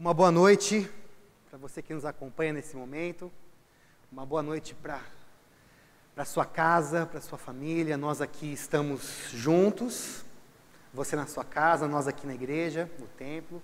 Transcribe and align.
Uma 0.00 0.14
boa 0.14 0.30
noite 0.30 0.88
para 1.50 1.58
você 1.58 1.82
que 1.82 1.92
nos 1.92 2.04
acompanha 2.04 2.52
nesse 2.52 2.76
momento. 2.76 3.32
Uma 4.12 4.24
boa 4.24 4.44
noite 4.44 4.72
para 4.72 5.00
para 6.14 6.24
sua 6.24 6.44
casa, 6.44 7.04
para 7.04 7.20
sua 7.20 7.36
família. 7.36 7.96
Nós 7.96 8.20
aqui 8.20 8.52
estamos 8.52 9.28
juntos. 9.32 10.24
Você 10.94 11.16
na 11.16 11.26
sua 11.26 11.44
casa, 11.44 11.88
nós 11.88 12.06
aqui 12.06 12.28
na 12.28 12.34
igreja, 12.34 12.88
no 13.00 13.08
templo, 13.08 13.60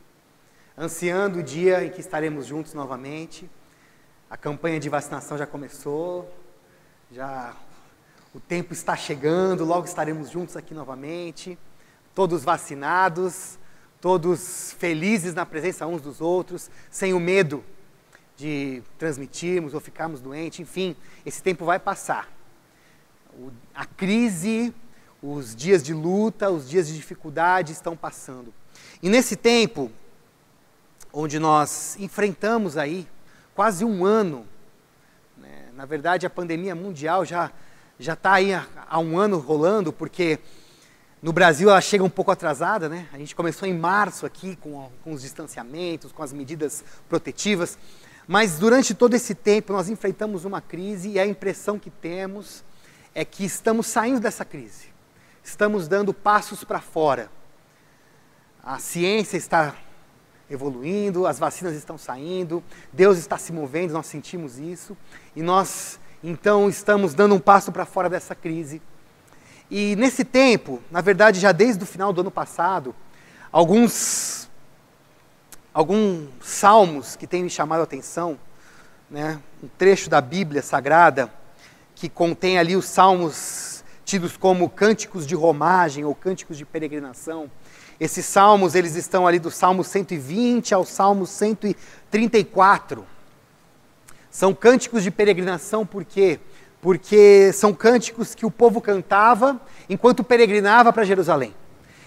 ansiando 0.76 1.38
o 1.38 1.42
dia 1.42 1.84
em 1.84 1.90
que 1.90 2.00
estaremos 2.00 2.46
juntos 2.46 2.74
novamente. 2.74 3.48
A 4.28 4.36
campanha 4.36 4.80
de 4.80 4.88
vacinação 4.88 5.38
já 5.38 5.46
começou. 5.46 6.28
Já 7.12 7.54
o 8.34 8.40
tempo 8.40 8.72
está 8.72 8.96
chegando, 8.96 9.64
logo 9.64 9.86
estaremos 9.86 10.30
juntos 10.30 10.56
aqui 10.56 10.74
novamente, 10.74 11.56
todos 12.12 12.42
vacinados, 12.42 13.56
todos 14.04 14.76
felizes 14.78 15.32
na 15.32 15.46
presença 15.46 15.86
uns 15.86 16.02
dos 16.02 16.20
outros, 16.20 16.70
sem 16.90 17.14
o 17.14 17.18
medo 17.18 17.64
de 18.36 18.82
transmitirmos 18.98 19.72
ou 19.72 19.80
ficarmos 19.80 20.20
doentes, 20.20 20.60
enfim, 20.60 20.94
esse 21.24 21.42
tempo 21.42 21.64
vai 21.64 21.78
passar 21.78 22.30
a 23.74 23.86
crise, 23.86 24.74
os 25.22 25.56
dias 25.56 25.82
de 25.82 25.94
luta, 25.94 26.50
os 26.50 26.68
dias 26.68 26.86
de 26.86 26.94
dificuldade 26.94 27.72
estão 27.72 27.96
passando. 27.96 28.52
E 29.02 29.08
nesse 29.08 29.36
tempo, 29.36 29.90
onde 31.10 31.38
nós 31.38 31.96
enfrentamos 31.98 32.76
aí 32.76 33.08
quase 33.54 33.86
um 33.86 34.04
ano, 34.04 34.46
né, 35.38 35.70
na 35.72 35.86
verdade 35.86 36.26
a 36.26 36.30
pandemia 36.30 36.74
mundial 36.74 37.24
já 37.24 37.50
já 37.98 38.12
está 38.12 38.34
aí 38.34 38.52
há, 38.52 38.66
há, 38.86 38.98
um 38.98 39.16
ano 39.16 39.38
rolando, 39.38 39.94
porque 39.94 40.40
no 41.24 41.32
Brasil 41.32 41.70
ela 41.70 41.80
chega 41.80 42.04
um 42.04 42.10
pouco 42.10 42.30
atrasada, 42.30 42.86
né? 42.86 43.08
A 43.10 43.16
gente 43.16 43.34
começou 43.34 43.66
em 43.66 43.72
março 43.72 44.26
aqui 44.26 44.56
com, 44.56 44.90
com 45.02 45.14
os 45.14 45.22
distanciamentos, 45.22 46.12
com 46.12 46.22
as 46.22 46.34
medidas 46.34 46.84
protetivas, 47.08 47.78
mas 48.28 48.58
durante 48.58 48.94
todo 48.94 49.14
esse 49.14 49.34
tempo 49.34 49.72
nós 49.72 49.88
enfrentamos 49.88 50.44
uma 50.44 50.60
crise 50.60 51.08
e 51.08 51.18
a 51.18 51.26
impressão 51.26 51.78
que 51.78 51.88
temos 51.88 52.62
é 53.14 53.24
que 53.24 53.42
estamos 53.42 53.86
saindo 53.86 54.20
dessa 54.20 54.44
crise, 54.44 54.88
estamos 55.42 55.88
dando 55.88 56.12
passos 56.12 56.62
para 56.62 56.78
fora. 56.78 57.30
A 58.62 58.78
ciência 58.78 59.38
está 59.38 59.74
evoluindo, 60.50 61.26
as 61.26 61.38
vacinas 61.38 61.72
estão 61.74 61.96
saindo, 61.96 62.62
Deus 62.92 63.16
está 63.16 63.38
se 63.38 63.50
movendo, 63.50 63.94
nós 63.94 64.04
sentimos 64.04 64.58
isso, 64.58 64.94
e 65.34 65.40
nós 65.40 65.98
então 66.22 66.68
estamos 66.68 67.14
dando 67.14 67.34
um 67.34 67.40
passo 67.40 67.72
para 67.72 67.86
fora 67.86 68.10
dessa 68.10 68.34
crise. 68.34 68.82
E 69.76 69.96
nesse 69.96 70.24
tempo, 70.24 70.80
na 70.88 71.00
verdade, 71.00 71.40
já 71.40 71.50
desde 71.50 71.82
o 71.82 71.86
final 71.86 72.12
do 72.12 72.20
ano 72.20 72.30
passado, 72.30 72.94
alguns 73.50 74.48
alguns 75.72 76.28
salmos 76.40 77.16
que 77.16 77.26
têm 77.26 77.42
me 77.42 77.50
chamado 77.50 77.80
a 77.80 77.82
atenção, 77.82 78.38
né? 79.10 79.40
um 79.60 79.66
trecho 79.66 80.08
da 80.08 80.20
Bíblia 80.20 80.62
Sagrada, 80.62 81.28
que 81.96 82.08
contém 82.08 82.56
ali 82.56 82.76
os 82.76 82.84
salmos 82.84 83.82
tidos 84.04 84.36
como 84.36 84.70
cânticos 84.70 85.26
de 85.26 85.34
romagem 85.34 86.04
ou 86.04 86.14
cânticos 86.14 86.56
de 86.56 86.64
peregrinação. 86.64 87.50
Esses 87.98 88.24
salmos, 88.26 88.76
eles 88.76 88.94
estão 88.94 89.26
ali 89.26 89.40
do 89.40 89.50
Salmo 89.50 89.82
120 89.82 90.72
ao 90.72 90.84
Salmo 90.84 91.26
134. 91.26 93.04
São 94.30 94.54
cânticos 94.54 95.02
de 95.02 95.10
peregrinação 95.10 95.84
por 95.84 96.04
quê? 96.04 96.38
Porque 96.84 97.50
são 97.54 97.72
cânticos 97.72 98.34
que 98.34 98.44
o 98.44 98.50
povo 98.50 98.78
cantava 98.78 99.58
enquanto 99.88 100.22
peregrinava 100.22 100.92
para 100.92 101.02
Jerusalém. 101.02 101.54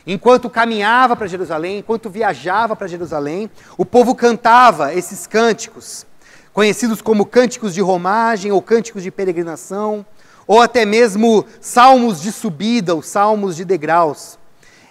Enquanto 0.06 0.52
caminhava 0.52 1.16
para 1.16 1.25
Jerusalém, 1.25 1.80
enquanto 1.80 2.11
viajava 2.11 2.75
para 2.75 2.86
Jerusalém, 2.86 3.50
o 3.75 3.84
povo 3.84 4.14
cantava 4.14 4.94
esses 4.94 5.25
cânticos 5.25 6.06
conhecidos 6.53 7.02
como 7.02 7.25
cânticos 7.25 7.73
de 7.73 7.81
romagem 7.81 8.52
ou 8.52 8.61
cânticos 8.61 9.02
de 9.02 9.09
peregrinação, 9.09 10.06
ou 10.45 10.61
até 10.61 10.86
mesmo 10.86 11.44
salmos 11.59 12.22
de 12.22 12.31
subida, 12.31 12.94
ou 12.94 13.01
salmos 13.01 13.56
de 13.56 13.66
degraus. 13.66 14.38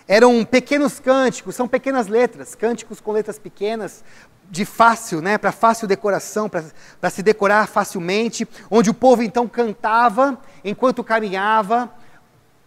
Eram 0.09 0.45
pequenos 0.45 1.01
cânticos, 1.01 1.57
são 1.57 1.67
pequenas 1.67 2.07
letras, 2.07 2.55
cânticos 2.55 3.01
com 3.01 3.13
letras 3.13 3.39
pequenas, 3.39 4.05
de 4.49 4.65
fácil, 4.65 5.21
né, 5.21 5.37
para 5.37 5.51
fácil 5.51 5.89
decoração, 5.89 6.49
para 6.49 7.11
se 7.11 7.23
decorar 7.23 7.67
facilmente, 7.67 8.47
onde 8.71 8.89
o 8.89 8.95
povo 8.95 9.23
então 9.23 9.49
cantava 9.49 10.39
enquanto 10.65 11.03
caminhava 11.03 11.93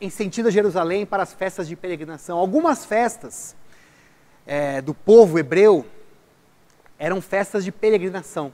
em 0.02 0.10
sentido 0.10 0.48
a 0.48 0.52
Jerusalém 0.52 1.06
para 1.06 1.24
as 1.24 1.34
festas 1.34 1.68
de 1.68 1.76
peregrinação. 1.76 2.38
Algumas 2.38 2.86
festas 2.86 3.56
é, 4.46 4.82
do 4.82 4.94
povo 4.94 5.40
hebreu 5.40 5.86
eram 6.98 7.22
festas 7.22 7.64
de 7.64 7.72
peregrinação. 7.72 8.54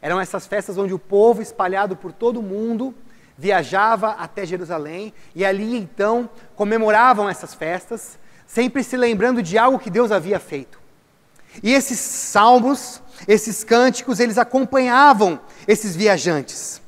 Eram 0.00 0.20
essas 0.20 0.46
festas 0.46 0.76
onde 0.76 0.92
o 0.92 0.98
povo, 0.98 1.40
espalhado 1.40 1.96
por 1.96 2.12
todo 2.12 2.40
o 2.40 2.42
mundo, 2.42 2.94
viajava 3.38 4.12
até 4.12 4.46
Jerusalém 4.46 5.12
e 5.34 5.44
ali 5.44 5.76
então 5.76 6.28
comemoravam 6.54 7.28
essas 7.28 7.54
festas, 7.54 8.18
sempre 8.46 8.82
se 8.82 8.96
lembrando 8.96 9.42
de 9.42 9.58
algo 9.58 9.78
que 9.78 9.90
Deus 9.90 10.10
havia 10.10 10.38
feito. 10.38 10.80
E 11.62 11.72
esses 11.72 11.98
salmos, 11.98 13.02
esses 13.26 13.64
cânticos, 13.64 14.20
eles 14.20 14.38
acompanhavam 14.38 15.40
esses 15.66 15.96
viajantes. 15.96 16.80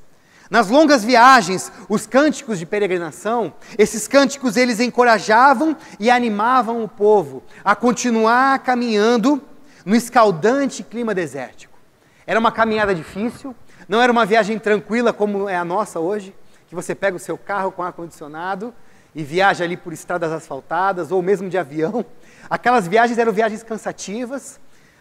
Nas 0.50 0.68
longas 0.68 1.04
viagens, 1.04 1.70
os 1.90 2.06
cânticos 2.06 2.58
de 2.58 2.64
peregrinação, 2.64 3.52
esses 3.76 4.08
cânticos 4.08 4.56
eles 4.56 4.80
encorajavam 4.80 5.76
e 6.00 6.10
animavam 6.10 6.82
o 6.82 6.88
povo 6.88 7.42
a 7.62 7.76
continuar 7.76 8.58
caminhando 8.60 9.42
no 9.84 9.94
escaldante 9.94 10.82
clima 10.82 11.14
desértico. 11.14 11.78
Era 12.26 12.40
uma 12.40 12.52
caminhada 12.52 12.94
difícil, 12.94 13.54
não 13.88 14.02
era 14.02 14.12
uma 14.12 14.26
viagem 14.26 14.58
tranquila 14.58 15.14
como 15.14 15.48
é 15.48 15.56
a 15.56 15.64
nossa 15.64 15.98
hoje, 15.98 16.34
que 16.68 16.74
você 16.74 16.94
pega 16.94 17.16
o 17.16 17.20
seu 17.20 17.38
carro 17.38 17.72
com 17.72 17.82
ar-condicionado 17.82 18.74
e 19.14 19.24
viaja 19.24 19.64
ali 19.64 19.78
por 19.78 19.94
estradas 19.94 20.30
asfaltadas 20.30 21.10
ou 21.10 21.22
mesmo 21.22 21.48
de 21.48 21.56
avião. 21.56 22.04
Aquelas 22.50 22.86
viagens 22.86 23.18
eram 23.18 23.32
viagens 23.32 23.62
cansativas, 23.62 24.60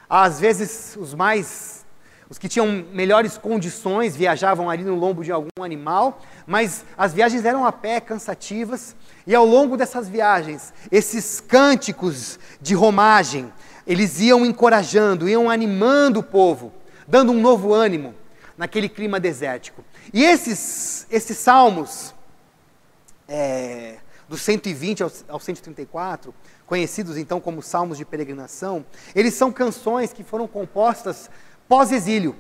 às 0.10 0.40
vezes 0.40 0.96
os 0.98 1.14
mais 1.14 1.86
os 2.30 2.38
que 2.38 2.50
tinham 2.50 2.86
melhores 2.92 3.38
condições 3.38 4.14
viajavam 4.14 4.70
ali 4.70 4.84
no 4.84 4.96
lombo 4.96 5.24
de 5.24 5.32
algum 5.32 5.64
animal, 5.64 6.22
mas 6.46 6.84
as 6.98 7.14
viagens 7.14 7.46
eram 7.46 7.66
a 7.66 7.72
pé, 7.72 8.02
cansativas, 8.02 8.98
e 9.26 9.34
ao 9.34 9.46
longo 9.46 9.78
dessas 9.78 10.10
viagens, 10.10 10.74
esses 10.92 11.40
cânticos 11.40 12.38
de 12.62 12.76
romagem, 12.76 13.52
eles 13.86 14.20
iam 14.20 14.46
encorajando, 14.46 15.30
iam 15.30 15.50
animando 15.50 16.20
o 16.20 16.24
povo 16.24 16.74
dando 17.08 17.32
um 17.32 17.40
novo 17.40 17.74
ânimo 17.74 18.14
naquele 18.58 18.90
clima 18.90 19.20
desértico. 19.20 19.84
E 20.14 20.24
esses, 20.24 21.06
esses 21.12 21.38
salmos, 21.38 22.14
é, 23.28 23.98
do 24.28 24.38
120 24.38 25.04
ao, 25.04 25.12
ao 25.30 25.40
134, 25.40 26.34
conhecidos 26.66 27.18
então 27.18 27.40
como 27.40 27.62
salmos 27.62 27.98
de 27.98 28.06
peregrinação, 28.06 28.86
eles 29.16 29.34
são 29.34 29.52
canções 29.52 30.12
que 30.12 30.24
foram 30.24 30.48
compostas 30.48 31.30
pós-exílio. 31.68 32.36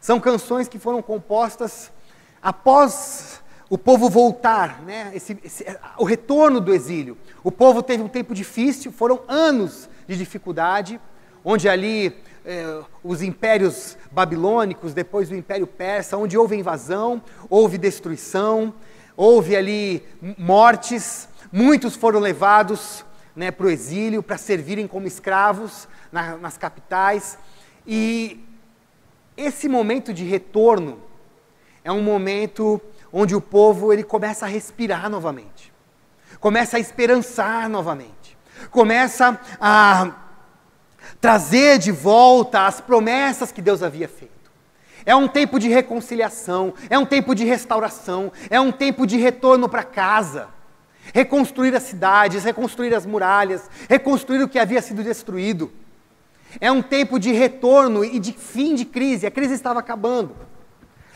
São 0.00 0.20
canções 0.20 0.68
que 0.68 0.78
foram 0.78 1.02
compostas 1.02 1.90
após 2.40 3.42
o 3.68 3.76
povo 3.76 4.08
voltar, 4.08 4.82
né? 4.82 5.10
Esse, 5.12 5.36
esse, 5.42 5.64
o 5.98 6.04
retorno 6.04 6.60
do 6.60 6.72
exílio. 6.72 7.18
O 7.42 7.50
povo 7.50 7.82
teve 7.82 8.02
um 8.02 8.08
tempo 8.08 8.32
difícil, 8.32 8.92
foram 8.92 9.22
anos 9.26 9.88
de 10.06 10.16
dificuldade, 10.16 11.00
onde 11.44 11.68
ali 11.68 12.16
eh, 12.48 12.80
os 13.02 13.22
impérios 13.22 13.98
babilônicos, 14.12 14.94
depois 14.94 15.28
do 15.28 15.34
Império 15.34 15.66
Persa, 15.66 16.16
onde 16.16 16.38
houve 16.38 16.54
invasão, 16.54 17.20
houve 17.50 17.76
destruição, 17.76 18.72
houve 19.16 19.56
ali 19.56 20.06
mortes, 20.38 21.28
muitos 21.50 21.96
foram 21.96 22.20
levados 22.20 23.04
né, 23.34 23.50
para 23.50 23.66
o 23.66 23.70
exílio 23.70 24.22
para 24.22 24.38
servirem 24.38 24.86
como 24.86 25.08
escravos 25.08 25.88
na, 26.12 26.36
nas 26.36 26.56
capitais. 26.56 27.36
E 27.84 28.44
esse 29.36 29.68
momento 29.68 30.14
de 30.14 30.22
retorno 30.22 31.00
é 31.82 31.90
um 31.90 32.00
momento 32.00 32.80
onde 33.12 33.34
o 33.34 33.40
povo 33.40 33.92
ele 33.92 34.04
começa 34.04 34.46
a 34.46 34.48
respirar 34.48 35.10
novamente, 35.10 35.72
começa 36.38 36.76
a 36.76 36.80
esperançar 36.80 37.68
novamente, 37.68 38.38
começa 38.70 39.40
a 39.60 40.25
trazer 41.26 41.80
de 41.80 41.90
volta 41.90 42.68
as 42.68 42.80
promessas 42.80 43.50
que 43.50 43.60
Deus 43.60 43.82
havia 43.82 44.06
feito. 44.06 44.48
É 45.04 45.16
um 45.16 45.26
tempo 45.26 45.58
de 45.58 45.68
reconciliação, 45.68 46.72
é 46.88 46.96
um 46.96 47.04
tempo 47.04 47.34
de 47.34 47.44
restauração, 47.44 48.30
é 48.48 48.60
um 48.60 48.70
tempo 48.70 49.04
de 49.04 49.16
retorno 49.16 49.68
para 49.68 49.82
casa. 49.82 50.46
Reconstruir 51.12 51.74
as 51.74 51.82
cidades, 51.82 52.44
reconstruir 52.44 52.94
as 52.94 53.04
muralhas, 53.04 53.68
reconstruir 53.88 54.40
o 54.40 54.48
que 54.48 54.56
havia 54.56 54.80
sido 54.80 55.02
destruído. 55.02 55.72
É 56.60 56.70
um 56.70 56.80
tempo 56.80 57.18
de 57.18 57.32
retorno 57.32 58.04
e 58.04 58.20
de 58.20 58.32
fim 58.32 58.76
de 58.76 58.84
crise. 58.84 59.26
A 59.26 59.30
crise 59.30 59.54
estava 59.54 59.80
acabando. 59.80 60.36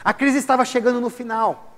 A 0.03 0.13
crise 0.13 0.39
estava 0.39 0.65
chegando 0.65 1.01
no 1.01 1.09
final. 1.09 1.70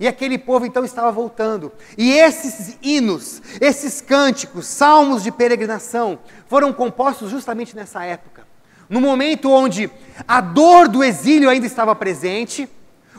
E 0.00 0.06
aquele 0.06 0.38
povo 0.38 0.64
então 0.64 0.84
estava 0.84 1.10
voltando. 1.10 1.72
E 1.96 2.12
esses 2.12 2.76
hinos, 2.82 3.42
esses 3.60 4.00
cânticos, 4.00 4.66
salmos 4.66 5.22
de 5.22 5.32
peregrinação, 5.32 6.18
foram 6.46 6.72
compostos 6.72 7.30
justamente 7.30 7.74
nessa 7.74 8.04
época. 8.04 8.46
no 8.88 9.00
momento 9.00 9.50
onde 9.50 9.90
a 10.26 10.40
dor 10.40 10.88
do 10.88 11.04
exílio 11.04 11.50
ainda 11.50 11.66
estava 11.66 11.94
presente, 11.94 12.66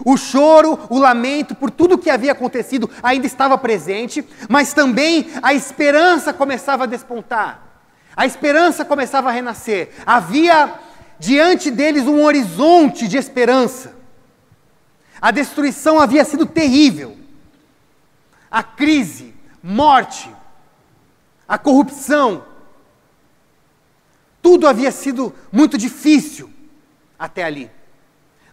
o 0.05 0.17
choro, 0.17 0.79
o 0.89 0.97
lamento 0.97 1.53
por 1.53 1.69
tudo 1.69 1.97
que 1.97 2.09
havia 2.09 2.31
acontecido 2.31 2.89
ainda 3.03 3.27
estava 3.27 3.57
presente, 3.57 4.25
mas 4.49 4.73
também 4.73 5.27
a 5.43 5.53
esperança 5.53 6.33
começava 6.33 6.85
a 6.85 6.87
despontar, 6.87 7.83
a 8.15 8.25
esperança 8.25 8.83
começava 8.83 9.29
a 9.29 9.31
renascer. 9.31 9.91
Havia 10.05 10.73
diante 11.19 11.69
deles 11.69 12.07
um 12.07 12.23
horizonte 12.23 13.07
de 13.07 13.17
esperança. 13.17 13.98
A 15.21 15.31
destruição 15.31 15.99
havia 15.99 16.23
sido 16.23 16.45
terrível, 16.45 17.17
a 18.49 18.63
crise, 18.63 19.33
morte, 19.61 20.33
a 21.47 21.57
corrupção, 21.57 22.45
tudo 24.41 24.67
havia 24.67 24.91
sido 24.91 25.33
muito 25.51 25.77
difícil 25.77 26.49
até 27.17 27.43
ali. 27.43 27.69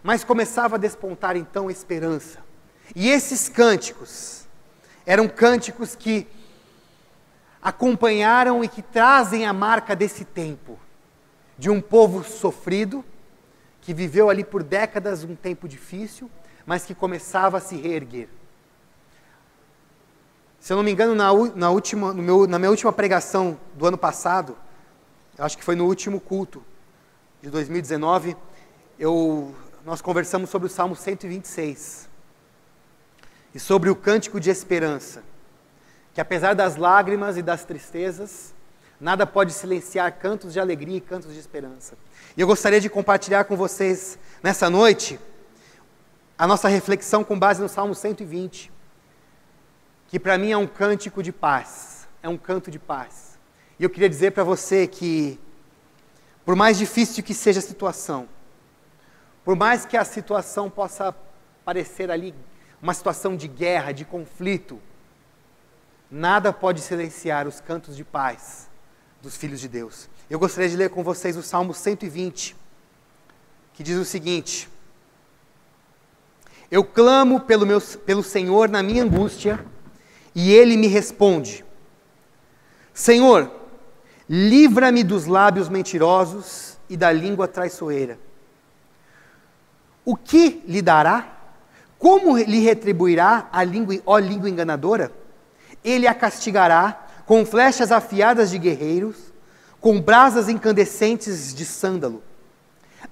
Mas 0.03 0.23
começava 0.23 0.75
a 0.75 0.79
despontar 0.79 1.35
então 1.35 1.71
esperança. 1.71 2.39
E 2.95 3.09
esses 3.09 3.49
cânticos 3.49 4.45
eram 5.05 5.27
cânticos 5.27 5.95
que 5.95 6.27
acompanharam 7.61 8.63
e 8.63 8.67
que 8.67 8.81
trazem 8.81 9.45
a 9.45 9.53
marca 9.53 9.95
desse 9.95 10.23
tempo 10.23 10.77
de 11.57 11.69
um 11.69 11.81
povo 11.81 12.23
sofrido, 12.23 13.03
que 13.81 13.93
viveu 13.93 14.29
ali 14.29 14.43
por 14.43 14.63
décadas 14.63 15.23
um 15.23 15.35
tempo 15.35 15.67
difícil, 15.67 16.29
mas 16.67 16.85
que 16.85 16.93
começava 16.93 17.59
a 17.59 17.61
se 17.61 17.77
reerguer. 17.77 18.27
Se 20.59 20.73
eu 20.73 20.77
não 20.77 20.83
me 20.83 20.91
engano, 20.91 21.15
na, 21.15 21.31
na, 21.55 21.69
última, 21.69 22.13
meu, 22.13 22.45
na 22.45 22.59
minha 22.59 22.69
última 22.69 22.91
pregação 22.91 23.57
do 23.75 23.87
ano 23.87 23.97
passado, 23.97 24.57
acho 25.39 25.57
que 25.57 25.63
foi 25.63 25.77
no 25.77 25.85
último 25.85 26.19
culto 26.19 26.61
de 27.41 27.49
2019, 27.49 28.35
eu, 28.99 29.55
nós 29.85 30.01
conversamos 30.01 30.49
sobre 30.49 30.67
o 30.67 30.69
Salmo 30.69 30.93
126 30.93 32.09
e 33.55 33.59
sobre 33.59 33.89
o 33.89 33.95
cântico 33.95 34.37
de 34.37 34.49
esperança, 34.49 35.23
que 36.13 36.19
apesar 36.19 36.53
das 36.53 36.75
lágrimas 36.75 37.37
e 37.37 37.41
das 37.41 37.63
tristezas, 37.63 38.53
nada 38.99 39.25
pode 39.25 39.53
silenciar 39.53 40.11
cantos 40.19 40.51
de 40.51 40.59
alegria 40.59 40.97
e 40.97 41.01
cantos 41.01 41.31
de 41.31 41.39
esperança. 41.39 41.97
E 42.35 42.41
eu 42.41 42.47
gostaria 42.47 42.81
de 42.81 42.89
compartilhar 42.89 43.45
com 43.45 43.55
vocês 43.55 44.19
nessa 44.43 44.69
noite 44.69 45.17
a 46.37 46.45
nossa 46.45 46.67
reflexão 46.67 47.23
com 47.23 47.37
base 47.37 47.61
no 47.61 47.69
Salmo 47.69 47.95
120 47.95 48.77
que 50.07 50.19
para 50.19 50.37
mim 50.37 50.51
é 50.51 50.57
um 50.57 50.67
cântico 50.67 51.21
de 51.21 51.31
paz, 51.31 52.07
é 52.23 52.29
um 52.29 52.37
canto 52.37 52.71
de 52.71 52.79
paz. 52.79 53.37
E 53.77 53.83
eu 53.83 53.89
queria 53.89 54.09
dizer 54.09 54.31
para 54.31 54.43
você 54.43 54.87
que, 54.87 55.39
por 56.45 56.55
mais 56.55 56.77
difícil 56.77 57.23
que 57.23 57.33
seja 57.33 57.59
a 57.59 57.61
situação, 57.61 58.27
por 59.43 59.55
mais 59.55 59.85
que 59.85 59.97
a 59.97 60.05
situação 60.05 60.69
possa 60.69 61.15
parecer 61.63 62.09
ali 62.09 62.33
uma 62.81 62.93
situação 62.93 63.35
de 63.35 63.47
guerra, 63.47 63.91
de 63.91 64.05
conflito, 64.05 64.81
nada 66.09 66.53
pode 66.53 66.81
silenciar 66.81 67.47
os 67.47 67.59
cantos 67.59 67.95
de 67.95 68.03
paz 68.03 68.69
dos 69.21 69.35
filhos 69.35 69.59
de 69.59 69.67
Deus. 69.67 70.09
Eu 70.29 70.39
gostaria 70.39 70.69
de 70.69 70.77
ler 70.77 70.89
com 70.89 71.03
vocês 71.03 71.35
o 71.35 71.43
Salmo 71.43 71.73
120, 71.73 72.55
que 73.73 73.83
diz 73.83 73.97
o 73.97 74.05
seguinte: 74.05 74.69
Eu 76.69 76.83
clamo 76.83 77.39
pelo, 77.41 77.65
meu, 77.65 77.79
pelo 77.79 78.23
Senhor 78.23 78.69
na 78.69 78.83
minha 78.83 79.03
angústia, 79.03 79.63
e 80.35 80.51
ele 80.51 80.75
me 80.75 80.87
responde: 80.87 81.63
Senhor, 82.93 83.51
livra-me 84.29 85.03
dos 85.03 85.25
lábios 85.25 85.69
mentirosos 85.69 86.77
e 86.89 86.97
da 86.97 87.11
língua 87.11 87.47
traiçoeira. 87.47 88.19
O 90.03 90.15
que 90.15 90.63
lhe 90.67 90.81
dará? 90.81 91.35
Como 91.97 92.37
lhe 92.37 92.59
retribuirá 92.59 93.49
a 93.51 93.63
língua, 93.63 93.95
ó 94.05 94.17
língua 94.17 94.49
enganadora? 94.49 95.11
Ele 95.83 96.07
a 96.07 96.13
castigará 96.13 97.07
com 97.25 97.45
flechas 97.45 97.91
afiadas 97.91 98.51
de 98.51 98.57
guerreiros, 98.57 99.15
com 99.81 99.99
brasas 99.99 100.47
incandescentes 100.47 101.53
de 101.53 101.65
sândalo. 101.65 102.23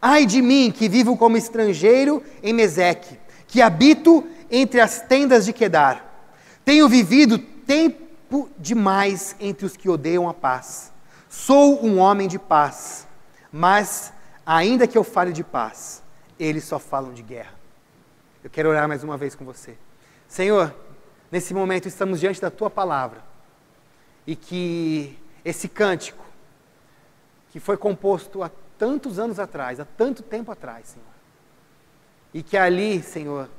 Ai 0.01 0.25
de 0.25 0.41
mim, 0.41 0.71
que 0.71 0.87
vivo 0.87 1.17
como 1.17 1.37
estrangeiro 1.37 2.23
em 2.41 2.53
Meseque, 2.53 3.17
que 3.47 3.61
habito 3.61 4.27
entre 4.49 4.79
as 4.79 5.01
tendas 5.01 5.45
de 5.45 5.53
Quedar. 5.53 6.29
Tenho 6.63 6.89
vivido 6.89 7.37
tempo 7.37 8.49
demais 8.57 9.35
entre 9.39 9.65
os 9.65 9.77
que 9.77 9.89
odeiam 9.89 10.27
a 10.27 10.33
paz. 10.33 10.91
Sou 11.29 11.85
um 11.85 11.99
homem 11.99 12.27
de 12.27 12.39
paz, 12.39 13.07
mas 13.51 14.13
ainda 14.45 14.87
que 14.87 14.97
eu 14.97 15.03
fale 15.03 15.31
de 15.31 15.43
paz, 15.43 16.01
eles 16.39 16.63
só 16.63 16.79
falam 16.79 17.13
de 17.13 17.21
guerra. 17.21 17.53
Eu 18.43 18.49
quero 18.49 18.69
orar 18.69 18.87
mais 18.87 19.03
uma 19.03 19.17
vez 19.17 19.35
com 19.35 19.43
você. 19.43 19.77
Senhor, 20.27 20.73
nesse 21.31 21.53
momento 21.53 21.87
estamos 21.87 22.19
diante 22.19 22.41
da 22.41 22.51
tua 22.51 22.69
palavra 22.69 23.23
e 24.25 24.35
que 24.35 25.17
esse 25.43 25.67
cântico, 25.67 26.23
que 27.51 27.59
foi 27.59 27.77
composto 27.77 28.43
há 28.43 28.51
tantos 28.77 29.19
anos 29.19 29.39
atrás, 29.39 29.79
há 29.79 29.85
tanto 29.85 30.23
tempo 30.23 30.51
atrás, 30.51 30.87
Senhor, 30.89 31.14
e 32.35 32.43
que 32.43 32.57
ali, 32.57 33.01
Senhor, 33.01 33.49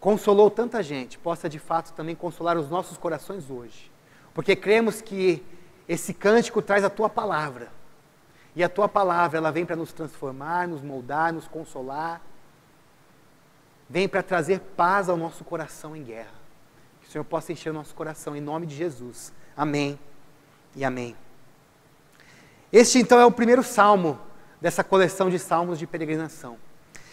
consolou 0.00 0.50
tanta 0.50 0.82
gente, 0.82 1.16
possa 1.16 1.48
de 1.48 1.60
fato 1.60 1.92
também 1.92 2.16
consolar 2.16 2.58
os 2.58 2.68
nossos 2.68 2.98
corações 2.98 3.48
hoje. 3.48 3.92
Porque 4.34 4.56
cremos 4.56 5.00
que 5.00 5.40
esse 5.88 6.12
cântico 6.12 6.60
traz 6.60 6.82
a 6.82 6.90
tua 6.90 7.08
palavra. 7.08 7.70
E 8.56 8.64
a 8.64 8.68
tua 8.68 8.88
palavra, 8.88 9.38
ela 9.38 9.52
vem 9.52 9.64
para 9.64 9.76
nos 9.76 9.92
transformar, 9.92 10.66
nos 10.66 10.82
moldar, 10.82 11.32
nos 11.32 11.46
consolar. 11.46 12.20
Vem 13.88 14.08
para 14.08 14.20
trazer 14.20 14.58
paz 14.58 15.08
ao 15.08 15.16
nosso 15.16 15.44
coração 15.44 15.94
em 15.94 16.02
guerra. 16.02 16.34
Que 17.02 17.06
o 17.06 17.10
Senhor 17.12 17.24
possa 17.24 17.52
encher 17.52 17.70
o 17.70 17.74
nosso 17.74 17.94
coração 17.94 18.34
em 18.34 18.40
nome 18.40 18.66
de 18.66 18.74
Jesus. 18.74 19.32
Amém 19.56 19.96
e 20.74 20.84
amém. 20.84 21.16
Este 22.72 22.98
então 22.98 23.20
é 23.20 23.24
o 23.24 23.30
primeiro 23.30 23.62
salmo 23.62 24.18
dessa 24.60 24.82
coleção 24.82 25.30
de 25.30 25.38
salmos 25.38 25.78
de 25.78 25.86
peregrinação. 25.86 26.58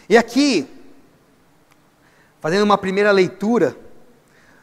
E 0.08 0.16
aqui 0.16 0.68
Fazendo 2.42 2.64
uma 2.64 2.76
primeira 2.76 3.12
leitura, 3.12 3.76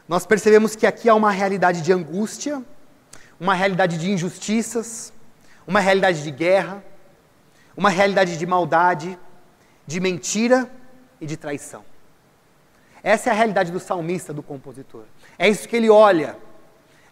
nós 0.06 0.26
percebemos 0.26 0.76
que 0.76 0.86
aqui 0.86 1.08
há 1.08 1.14
uma 1.14 1.30
realidade 1.30 1.80
de 1.80 1.90
angústia, 1.90 2.62
uma 3.40 3.54
realidade 3.54 3.96
de 3.96 4.10
injustiças, 4.10 5.14
uma 5.66 5.80
realidade 5.80 6.22
de 6.22 6.30
guerra, 6.30 6.84
uma 7.74 7.88
realidade 7.88 8.36
de 8.36 8.44
maldade, 8.44 9.18
de 9.86 9.98
mentira 9.98 10.70
e 11.18 11.24
de 11.24 11.38
traição. 11.38 11.82
Essa 13.02 13.30
é 13.30 13.32
a 13.32 13.36
realidade 13.36 13.72
do 13.72 13.80
salmista, 13.80 14.34
do 14.34 14.42
compositor. 14.42 15.04
É 15.38 15.48
isso 15.48 15.66
que 15.66 15.74
ele 15.74 15.88
olha, 15.88 16.36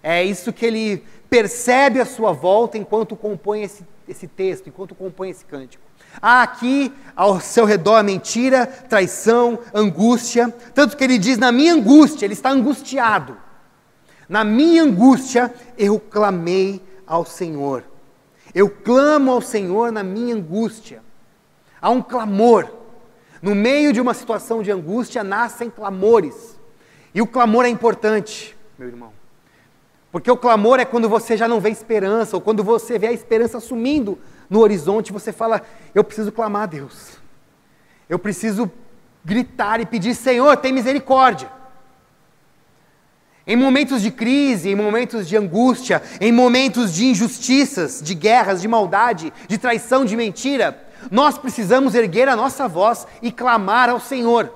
é 0.03 0.23
isso 0.23 0.53
que 0.53 0.67
ele 0.67 1.03
percebe 1.31 1.99
à 1.99 2.05
sua 2.05 2.33
volta 2.33 2.77
enquanto 2.77 3.17
compõe 3.17 3.63
esse, 3.63 3.87
esse 4.07 4.29
texto, 4.29 4.69
enquanto 4.69 4.95
compõe 4.95 5.31
esse 5.31 5.47
cântico. 5.47 5.88
Há 6.21 6.43
aqui 6.43 6.93
ao 7.15 7.41
seu 7.41 7.65
redor 7.65 8.03
mentira, 8.03 8.67
traição, 8.67 9.59
angústia. 9.75 10.55
Tanto 10.75 10.97
que 10.97 11.05
ele 11.05 11.19
diz: 11.19 11.39
na 11.39 11.53
minha 11.53 11.75
angústia, 11.75 12.27
ele 12.27 12.35
está 12.35 12.51
angustiado. 12.51 13.37
Na 14.29 14.45
minha 14.45 14.83
angústia, 14.83 15.53
eu 15.77 15.99
clamei 15.99 16.83
ao 17.07 17.25
Senhor. 17.25 17.85
Eu 18.55 18.69
clamo 18.69 19.31
ao 19.31 19.41
Senhor 19.41 19.91
na 19.93 20.03
minha 20.03 20.35
angústia. 20.35 21.03
Há 21.81 21.91
um 21.91 22.03
clamor. 22.03 22.71
No 23.41 23.55
meio 23.55 23.93
de 23.93 24.01
uma 24.01 24.15
situação 24.15 24.63
de 24.63 24.71
angústia, 24.71 25.23
nascem 25.23 25.71
clamores. 25.71 26.59
E 27.15 27.23
o 27.23 27.27
clamor 27.27 27.65
é 27.65 27.69
importante, 27.69 28.57
meu 28.77 28.89
irmão. 28.89 29.13
Porque 30.11 30.31
o 30.31 30.37
clamor 30.37 30.81
é 30.81 30.85
quando 30.85 31.09
você 31.09 31.37
já 31.37 31.47
não 31.47 31.61
vê 31.61 31.71
esperança, 31.71 32.37
ou 32.37 32.41
quando 32.41 32.65
você 32.65 32.99
vê 32.99 33.09
a 33.09 33.13
esperança 33.13 33.61
sumindo 33.61 34.19
no 34.49 34.61
horizonte, 34.61 35.13
você 35.13 35.33
fala: 35.33 35.63
Eu 35.95 36.03
preciso 36.03 36.33
clamar 36.33 36.63
a 36.63 36.67
Deus. 36.67 37.19
Eu 38.09 38.19
preciso 38.19 38.71
gritar 39.25 39.81
e 39.81 39.87
pedir: 39.87 40.15
Senhor, 40.15 40.57
tem 40.57 40.73
misericórdia. 40.73 41.51
Em 43.47 43.57
momentos 43.57 44.03
de 44.03 44.11
crise, 44.11 44.69
em 44.69 44.75
momentos 44.75 45.27
de 45.27 45.37
angústia, 45.37 46.03
em 46.21 46.31
momentos 46.31 46.93
de 46.93 47.07
injustiças, 47.07 48.03
de 48.03 48.15
guerras, 48.15 48.61
de 48.61 48.69
maldade, 48.69 49.33
de 49.47 49.57
traição, 49.57 50.05
de 50.05 50.15
mentira, 50.15 50.85
nós 51.11 51.39
precisamos 51.39 51.95
erguer 51.95 52.29
a 52.29 52.37
nossa 52.37 52.69
voz 52.69 53.07
e 53.23 53.33
clamar 53.33 53.89
ao 53.89 54.01
Senhor. 54.01 54.53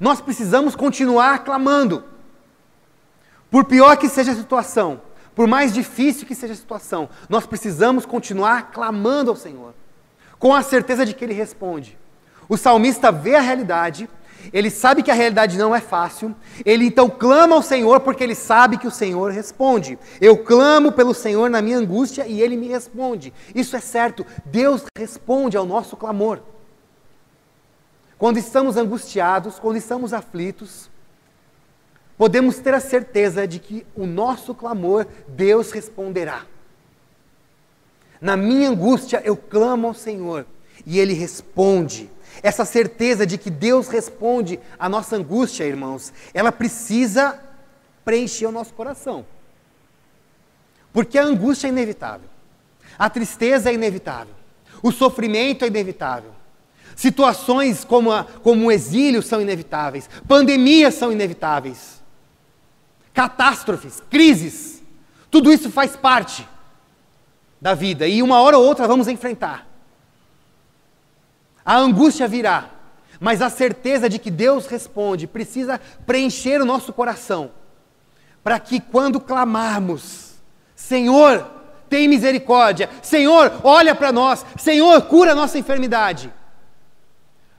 Nós 0.00 0.20
precisamos 0.20 0.74
continuar 0.74 1.44
clamando. 1.44 2.02
Por 3.50 3.64
pior 3.64 3.96
que 3.96 4.08
seja 4.08 4.32
a 4.32 4.36
situação, 4.36 5.00
por 5.34 5.46
mais 5.46 5.72
difícil 5.72 6.26
que 6.26 6.34
seja 6.34 6.52
a 6.52 6.56
situação, 6.56 7.08
nós 7.28 7.46
precisamos 7.46 8.06
continuar 8.06 8.70
clamando 8.70 9.30
ao 9.30 9.36
Senhor, 9.36 9.74
com 10.38 10.54
a 10.54 10.62
certeza 10.62 11.04
de 11.04 11.14
que 11.14 11.24
Ele 11.24 11.34
responde. 11.34 11.98
O 12.48 12.56
salmista 12.56 13.10
vê 13.10 13.34
a 13.34 13.40
realidade 13.40 14.08
Ele 14.52 14.70
sabe 14.70 15.02
que 15.02 15.10
a 15.10 15.14
realidade 15.14 15.56
não 15.56 15.74
é 15.74 15.80
fácil, 15.80 16.34
ele 16.64 16.86
então 16.86 17.08
clama 17.08 17.54
ao 17.54 17.62
Senhor 17.62 18.00
porque 18.00 18.22
ele 18.22 18.34
sabe 18.34 18.76
que 18.76 18.86
o 18.86 18.90
Senhor 18.90 19.30
responde. 19.30 19.98
Eu 20.20 20.36
clamo 20.38 20.92
pelo 20.92 21.14
Senhor 21.14 21.48
na 21.48 21.62
minha 21.62 21.78
angústia 21.78 22.26
e 22.26 22.42
ele 22.42 22.56
me 22.56 22.68
responde. 22.68 23.32
Isso 23.54 23.76
é 23.76 23.80
certo, 23.80 24.26
Deus 24.44 24.84
responde 24.96 25.56
ao 25.56 25.64
nosso 25.64 25.96
clamor. 25.96 26.40
Quando 28.18 28.38
estamos 28.38 28.76
angustiados, 28.76 29.58
quando 29.58 29.76
estamos 29.76 30.12
aflitos, 30.12 30.90
podemos 32.16 32.58
ter 32.58 32.74
a 32.74 32.80
certeza 32.80 33.46
de 33.46 33.58
que 33.58 33.86
o 33.94 34.06
nosso 34.06 34.54
clamor 34.54 35.06
Deus 35.28 35.72
responderá. 35.72 36.46
Na 38.20 38.36
minha 38.36 38.70
angústia 38.70 39.20
eu 39.24 39.36
clamo 39.36 39.88
ao 39.88 39.94
Senhor 39.94 40.46
e 40.86 40.98
ele 40.98 41.12
responde. 41.12 42.10
Essa 42.42 42.64
certeza 42.64 43.26
de 43.26 43.38
que 43.38 43.50
Deus 43.50 43.88
responde 43.88 44.58
à 44.78 44.88
nossa 44.88 45.16
angústia, 45.16 45.64
irmãos, 45.64 46.12
ela 46.32 46.50
precisa 46.50 47.40
preencher 48.04 48.46
o 48.46 48.52
nosso 48.52 48.72
coração. 48.74 49.24
Porque 50.92 51.18
a 51.18 51.24
angústia 51.24 51.66
é 51.66 51.70
inevitável, 51.70 52.28
a 52.98 53.10
tristeza 53.10 53.70
é 53.70 53.74
inevitável, 53.74 54.34
o 54.82 54.92
sofrimento 54.92 55.64
é 55.64 55.68
inevitável, 55.68 56.30
situações 56.94 57.84
como, 57.84 58.12
a, 58.12 58.24
como 58.24 58.66
o 58.66 58.72
exílio 58.72 59.22
são 59.22 59.40
inevitáveis, 59.40 60.08
pandemias 60.28 60.94
são 60.94 61.10
inevitáveis, 61.10 62.00
catástrofes, 63.14 64.02
crises, 64.10 64.82
tudo 65.30 65.52
isso 65.52 65.70
faz 65.70 65.96
parte 65.96 66.46
da 67.60 67.72
vida 67.72 68.06
e 68.06 68.22
uma 68.22 68.42
hora 68.42 68.58
ou 68.58 68.64
outra 68.66 68.86
vamos 68.86 69.08
enfrentar. 69.08 69.66
A 71.64 71.78
angústia 71.78 72.28
virá, 72.28 72.68
mas 73.18 73.40
a 73.40 73.48
certeza 73.48 74.08
de 74.08 74.18
que 74.18 74.30
Deus 74.30 74.66
responde 74.66 75.26
precisa 75.26 75.80
preencher 76.04 76.60
o 76.60 76.66
nosso 76.66 76.92
coração, 76.92 77.52
para 78.42 78.58
que 78.60 78.80
quando 78.80 79.18
clamarmos, 79.18 80.34
Senhor, 80.76 81.48
tem 81.88 82.06
misericórdia, 82.08 82.90
Senhor, 83.00 83.60
olha 83.62 83.94
para 83.94 84.12
nós, 84.12 84.44
Senhor, 84.58 85.00
cura 85.02 85.32
a 85.32 85.34
nossa 85.34 85.56
enfermidade, 85.56 86.30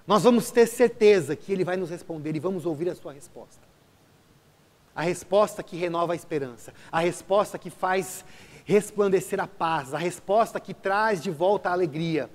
nós 0.05 0.23
vamos 0.23 0.51
ter 0.51 0.67
certeza 0.67 1.35
que 1.35 1.51
Ele 1.51 1.63
vai 1.63 1.77
nos 1.77 1.89
responder 1.89 2.35
e 2.35 2.39
vamos 2.39 2.65
ouvir 2.65 2.89
a 2.89 2.95
Sua 2.95 3.11
resposta. 3.11 3.64
A 4.95 5.01
resposta 5.01 5.61
que 5.61 5.75
renova 5.75 6.13
a 6.13 6.15
esperança, 6.15 6.73
a 6.91 7.01
resposta 7.01 7.59
que 7.59 7.69
faz 7.69 8.23
resplandecer 8.63 9.39
a 9.39 9.47
paz, 9.47 9.93
a 9.93 9.97
resposta 9.97 10.59
que 10.59 10.73
traz 10.73 11.21
de 11.21 11.29
volta 11.29 11.69
a 11.69 11.73
alegria. 11.73 12.29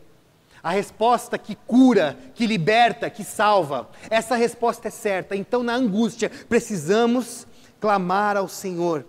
A 0.63 0.71
resposta 0.71 1.39
que 1.39 1.55
cura, 1.55 2.19
que 2.35 2.47
liberta, 2.47 3.09
que 3.09 3.25
salva. 3.25 3.89
Essa 4.11 4.37
resposta 4.37 4.89
é 4.89 4.91
certa. 4.91 5.35
Então, 5.35 5.63
na 5.63 5.75
angústia, 5.75 6.31
precisamos 6.49 7.47
clamar 7.81 8.37
ao 8.37 8.47
Senhor. 8.47 9.07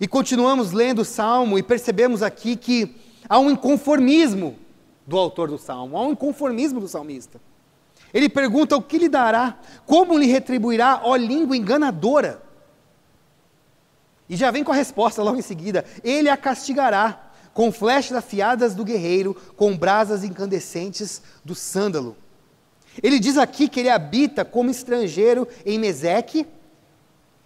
E 0.00 0.08
continuamos 0.08 0.72
lendo 0.72 1.02
o 1.02 1.04
salmo 1.04 1.56
e 1.56 1.62
percebemos 1.62 2.22
aqui 2.22 2.56
que 2.56 2.96
há 3.28 3.38
um 3.38 3.50
inconformismo 3.50 4.58
do 5.06 5.16
autor 5.16 5.48
do 5.48 5.58
salmo, 5.58 5.96
há 5.96 6.02
um 6.02 6.12
inconformismo 6.12 6.80
do 6.80 6.88
salmista. 6.88 7.40
Ele 8.12 8.28
pergunta: 8.28 8.76
o 8.76 8.82
que 8.82 8.98
lhe 8.98 9.08
dará? 9.08 9.58
Como 9.86 10.18
lhe 10.18 10.26
retribuirá, 10.26 11.00
ó 11.04 11.16
língua 11.16 11.56
enganadora? 11.56 12.42
E 14.28 14.36
já 14.36 14.50
vem 14.50 14.62
com 14.62 14.72
a 14.72 14.76
resposta 14.76 15.22
logo 15.22 15.38
em 15.38 15.42
seguida: 15.42 15.84
ele 16.02 16.28
a 16.28 16.36
castigará 16.36 17.30
com 17.52 17.72
flechas 17.72 18.16
afiadas 18.16 18.74
do 18.74 18.84
guerreiro, 18.84 19.34
com 19.56 19.76
brasas 19.76 20.22
incandescentes 20.22 21.22
do 21.44 21.54
sândalo. 21.54 22.16
Ele 23.02 23.18
diz 23.18 23.36
aqui 23.36 23.68
que 23.68 23.80
ele 23.80 23.90
habita 23.90 24.44
como 24.44 24.70
estrangeiro 24.70 25.46
em 25.64 25.78
Meseque 25.78 26.46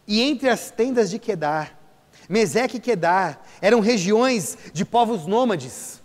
e 0.06 0.20
entre 0.20 0.48
as 0.48 0.70
tendas 0.70 1.10
de 1.10 1.18
Quedar. 1.18 1.78
Meseque 2.28 2.76
e 2.76 2.80
Quedar 2.80 3.46
eram 3.60 3.80
regiões 3.80 4.56
de 4.72 4.84
povos 4.84 5.26
nômades 5.26 6.02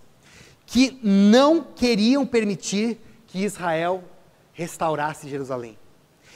que 0.66 1.00
não 1.02 1.62
queriam 1.62 2.26
permitir 2.26 3.00
que 3.28 3.44
Israel 3.44 4.04
restaurasse 4.58 5.30
Jerusalém. 5.30 5.78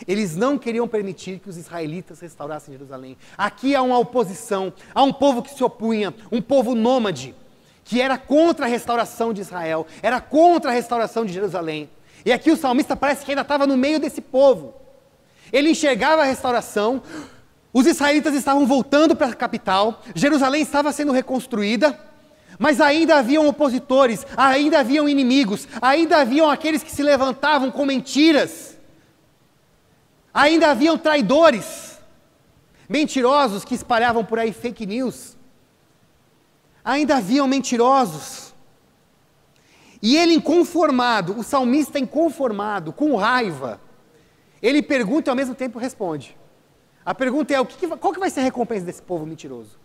Eles 0.07 0.35
não 0.35 0.57
queriam 0.57 0.87
permitir 0.87 1.39
que 1.39 1.49
os 1.49 1.57
israelitas 1.57 2.19
restaurassem 2.19 2.71
Jerusalém. 2.71 3.17
Aqui 3.35 3.75
há 3.75 3.81
uma 3.81 3.97
oposição, 3.97 4.71
há 4.93 5.01
um 5.01 5.11
povo 5.11 5.41
que 5.41 5.53
se 5.53 5.63
opunha, 5.63 6.13
um 6.31 6.41
povo 6.41 6.75
nômade 6.75 7.35
que 7.83 7.99
era 7.99 8.19
contra 8.19 8.67
a 8.67 8.69
restauração 8.69 9.33
de 9.33 9.41
Israel, 9.41 9.87
era 10.03 10.21
contra 10.21 10.69
a 10.69 10.73
restauração 10.73 11.25
de 11.25 11.33
Jerusalém. 11.33 11.89
E 12.23 12.31
aqui 12.31 12.51
o 12.51 12.55
salmista 12.55 12.95
parece 12.95 13.25
que 13.25 13.31
ainda 13.31 13.41
estava 13.41 13.65
no 13.65 13.75
meio 13.75 13.99
desse 13.99 14.21
povo. 14.21 14.75
Ele 15.51 15.71
enxergava 15.71 16.21
a 16.21 16.25
restauração, 16.25 17.01
os 17.73 17.87
israelitas 17.87 18.35
estavam 18.35 18.67
voltando 18.67 19.15
para 19.15 19.27
a 19.27 19.33
capital, 19.33 20.01
Jerusalém 20.13 20.61
estava 20.61 20.91
sendo 20.93 21.11
reconstruída, 21.11 21.99
mas 22.57 22.79
ainda 22.79 23.17
haviam 23.17 23.47
opositores, 23.47 24.25
ainda 24.35 24.79
haviam 24.79 25.07
inimigos, 25.07 25.67
ainda 25.81 26.17
haviam 26.17 26.49
aqueles 26.49 26.83
que 26.83 26.91
se 26.91 27.03
levantavam 27.03 27.71
com 27.71 27.85
mentiras, 27.85 28.77
ainda 30.33 30.69
haviam 30.69 30.97
traidores, 30.97 31.99
mentirosos 32.87 33.65
que 33.65 33.75
espalhavam 33.75 34.23
por 34.23 34.39
aí 34.39 34.51
fake 34.53 34.85
news 34.85 35.37
ainda 36.83 37.17
haviam 37.17 37.47
mentirosos. 37.47 38.53
E 40.01 40.17
ele 40.17 40.33
inconformado, 40.33 41.37
o 41.37 41.43
salmista 41.43 41.99
inconformado, 41.99 42.91
com 42.91 43.15
raiva, 43.15 43.79
ele 44.61 44.81
pergunta 44.81 45.29
e 45.29 45.31
ao 45.31 45.35
mesmo 45.35 45.53
tempo 45.53 45.77
responde. 45.77 46.35
A 47.05 47.13
pergunta 47.13 47.53
é: 47.53 47.57
qual 47.97 48.13
que 48.13 48.19
vai 48.19 48.29
ser 48.29 48.39
a 48.41 48.43
recompensa 48.43 48.85
desse 48.85 49.01
povo 49.01 49.25
mentiroso? 49.25 49.79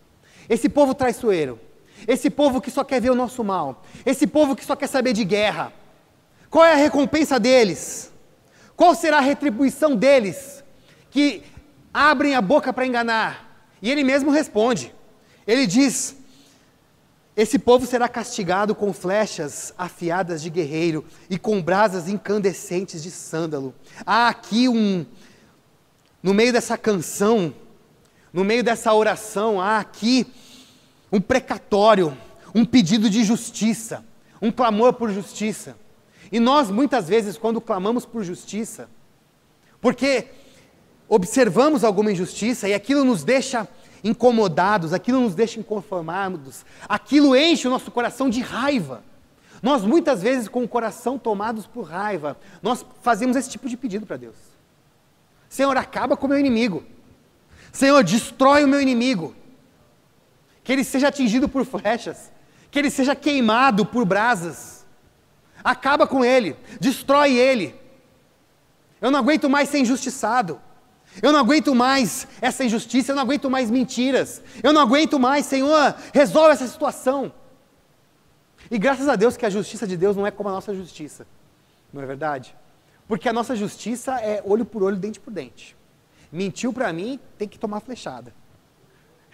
Esse 0.48 0.68
povo 0.68 0.94
traiçoeiro, 0.94 1.60
esse 2.06 2.30
povo 2.30 2.60
que 2.60 2.70
só 2.70 2.82
quer 2.82 3.00
ver 3.00 3.10
o 3.10 3.14
nosso 3.14 3.44
mal, 3.44 3.84
esse 4.04 4.26
povo 4.26 4.56
que 4.56 4.64
só 4.64 4.74
quer 4.74 4.86
saber 4.88 5.12
de 5.12 5.24
guerra. 5.24 5.72
Qual 6.50 6.64
é 6.64 6.72
a 6.72 6.76
recompensa 6.76 7.38
deles? 7.38 8.12
Qual 8.76 8.94
será 8.94 9.18
a 9.18 9.20
retribuição 9.20 9.96
deles 9.96 10.62
que 11.10 11.42
abrem 11.92 12.34
a 12.34 12.42
boca 12.42 12.72
para 12.72 12.86
enganar? 12.86 13.68
E 13.80 13.90
ele 13.90 14.04
mesmo 14.04 14.30
responde. 14.30 14.94
Ele 15.46 15.66
diz: 15.66 16.16
esse 17.36 17.58
povo 17.58 17.84
será 17.84 18.08
castigado 18.08 18.74
com 18.74 18.94
flechas 18.94 19.74
afiadas 19.76 20.40
de 20.40 20.48
guerreiro 20.48 21.04
e 21.28 21.38
com 21.38 21.62
brasas 21.62 22.08
incandescentes 22.08 23.02
de 23.02 23.10
sândalo. 23.10 23.74
Há 24.06 24.28
aqui 24.28 24.68
um, 24.70 25.04
no 26.22 26.32
meio 26.32 26.50
dessa 26.50 26.78
canção, 26.78 27.54
no 28.32 28.42
meio 28.42 28.64
dessa 28.64 28.92
oração, 28.94 29.60
há 29.60 29.78
aqui 29.78 30.26
um 31.10 31.20
precatório, 31.20 32.16
um 32.54 32.64
pedido 32.64 33.08
de 33.08 33.24
justiça, 33.24 34.04
um 34.40 34.50
clamor 34.50 34.94
por 34.94 35.10
justiça. 35.10 35.76
E 36.30 36.40
nós, 36.40 36.70
muitas 36.70 37.08
vezes, 37.08 37.38
quando 37.38 37.60
clamamos 37.60 38.04
por 38.04 38.24
justiça, 38.24 38.88
porque 39.80 40.26
observamos 41.08 41.84
alguma 41.84 42.10
injustiça 42.10 42.68
e 42.68 42.74
aquilo 42.74 43.04
nos 43.04 43.22
deixa 43.22 43.68
incomodados, 44.02 44.92
aquilo 44.92 45.20
nos 45.20 45.34
deixa 45.34 45.60
inconformados, 45.60 46.64
aquilo 46.88 47.36
enche 47.36 47.66
o 47.66 47.70
nosso 47.70 47.90
coração 47.90 48.28
de 48.28 48.40
raiva. 48.40 49.02
Nós 49.62 49.82
muitas 49.82 50.22
vezes, 50.22 50.48
com 50.48 50.62
o 50.62 50.68
coração 50.68 51.18
tomados 51.18 51.66
por 51.66 51.82
raiva, 51.82 52.36
nós 52.62 52.84
fazemos 53.02 53.36
esse 53.36 53.50
tipo 53.50 53.68
de 53.68 53.76
pedido 53.76 54.06
para 54.06 54.16
Deus. 54.16 54.36
Senhor, 55.48 55.76
acaba 55.76 56.16
com 56.16 56.26
o 56.26 56.28
meu 56.28 56.38
inimigo. 56.38 56.84
Senhor, 57.72 58.02
destrói 58.04 58.64
o 58.64 58.68
meu 58.68 58.80
inimigo. 58.80 59.34
Que 60.66 60.72
ele 60.72 60.82
seja 60.82 61.06
atingido 61.06 61.48
por 61.48 61.64
flechas, 61.64 62.32
que 62.72 62.78
ele 62.80 62.90
seja 62.90 63.14
queimado 63.14 63.86
por 63.86 64.04
brasas. 64.04 64.84
Acaba 65.62 66.08
com 66.08 66.24
ele, 66.24 66.56
destrói 66.80 67.36
ele. 67.36 67.72
Eu 69.00 69.12
não 69.12 69.20
aguento 69.20 69.48
mais 69.48 69.68
ser 69.68 69.78
injustiçado. 69.78 70.60
Eu 71.22 71.30
não 71.30 71.38
aguento 71.38 71.72
mais 71.72 72.26
essa 72.40 72.64
injustiça, 72.64 73.12
eu 73.12 73.14
não 73.14 73.22
aguento 73.22 73.48
mais 73.48 73.70
mentiras. 73.70 74.42
Eu 74.60 74.72
não 74.72 74.80
aguento 74.80 75.20
mais, 75.20 75.46
Senhor, 75.46 75.94
resolve 76.12 76.54
essa 76.54 76.66
situação. 76.66 77.32
E 78.68 78.76
graças 78.76 79.08
a 79.08 79.14
Deus 79.14 79.36
que 79.36 79.46
a 79.46 79.50
justiça 79.50 79.86
de 79.86 79.96
Deus 79.96 80.16
não 80.16 80.26
é 80.26 80.32
como 80.32 80.48
a 80.48 80.52
nossa 80.52 80.74
justiça. 80.74 81.28
Não 81.92 82.02
é 82.02 82.06
verdade? 82.06 82.56
Porque 83.06 83.28
a 83.28 83.32
nossa 83.32 83.54
justiça 83.54 84.20
é 84.20 84.42
olho 84.44 84.64
por 84.64 84.82
olho, 84.82 84.96
dente 84.96 85.20
por 85.20 85.32
dente. 85.32 85.76
Mentiu 86.32 86.72
para 86.72 86.92
mim, 86.92 87.20
tem 87.38 87.46
que 87.46 87.56
tomar 87.56 87.78
flechada. 87.78 88.34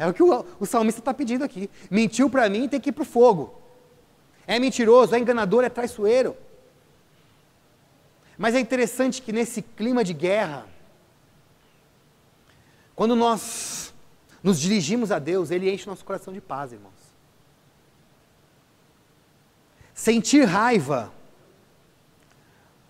É 0.02 0.06
o 0.08 0.12
que 0.12 0.20
o, 0.20 0.44
o 0.58 0.66
salmista 0.66 1.00
está 1.00 1.14
pedindo 1.14 1.44
aqui. 1.44 1.70
Mentiu 1.88 2.28
para 2.28 2.48
mim, 2.48 2.68
tem 2.68 2.80
que 2.80 2.88
ir 2.88 2.92
para 2.92 3.02
o 3.02 3.06
fogo. 3.06 3.54
É 4.48 4.58
mentiroso, 4.58 5.14
é 5.14 5.18
enganador, 5.20 5.62
é 5.62 5.68
traiçoeiro. 5.68 6.36
Mas 8.36 8.56
é 8.56 8.58
interessante 8.58 9.22
que 9.22 9.32
nesse 9.32 9.62
clima 9.62 10.02
de 10.02 10.12
guerra, 10.12 10.66
quando 12.96 13.14
nós 13.14 13.94
nos 14.42 14.58
dirigimos 14.58 15.12
a 15.12 15.20
Deus, 15.20 15.52
Ele 15.52 15.72
enche 15.72 15.86
nosso 15.86 16.04
coração 16.04 16.34
de 16.34 16.40
paz, 16.40 16.72
irmãos. 16.72 16.92
Sentir 19.94 20.46
raiva 20.46 21.12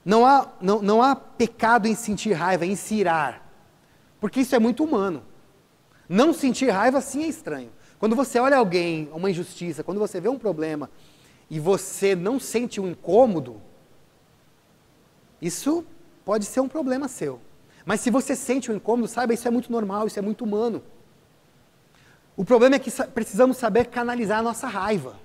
Não 0.03 0.25
há, 0.25 0.49
não, 0.63 0.81
não 0.81 1.03
há 1.03 1.15
pecado 1.15 1.87
em 1.87 1.95
sentir 1.95 2.33
raiva, 2.33 2.65
em 2.65 2.75
se 2.75 2.95
irar, 2.95 3.47
porque 4.19 4.41
isso 4.41 4.57
é 4.57 4.59
muito 4.59 4.83
humano. 4.83 5.23
Não 6.09 6.33
sentir 6.33 6.71
raiva 6.71 7.01
sim 7.01 7.25
é 7.25 7.27
estranho. 7.27 7.71
Quando 7.99 8.17
você 8.17 8.39
olha 8.39 8.57
alguém, 8.57 9.09
uma 9.13 9.31
injustiça, 9.31 9.85
quando 9.85 9.99
você 9.99 10.21
vê 10.21 10.29
um 10.29 10.39
problema 10.39 10.91
e 11.49 11.61
você 11.61 12.17
não 12.17 12.41
sente 12.41 12.81
um 12.81 12.89
incômodo, 12.89 13.61
isso 15.41 15.85
pode 16.25 16.45
ser 16.45 16.61
um 16.61 16.69
problema 16.69 17.09
seu. 17.09 17.41
Mas 17.85 18.01
se 18.01 18.11
você 18.11 18.37
sente 18.37 18.71
um 18.71 18.77
incômodo, 18.77 19.09
saiba, 19.09 19.35
isso 19.35 19.47
é 19.47 19.51
muito 19.51 19.71
normal, 19.71 20.07
isso 20.07 20.19
é 20.19 20.23
muito 20.23 20.45
humano. 20.45 20.83
O 22.37 22.45
problema 22.45 22.77
é 22.77 22.79
que 22.79 22.91
precisamos 23.09 23.57
saber 23.57 23.87
canalizar 23.87 24.39
a 24.39 24.43
nossa 24.43 24.67
raiva. 24.67 25.17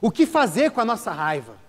O 0.00 0.10
que 0.10 0.26
fazer 0.26 0.70
com 0.70 0.80
a 0.80 0.84
nossa 0.84 1.10
raiva? 1.10 1.61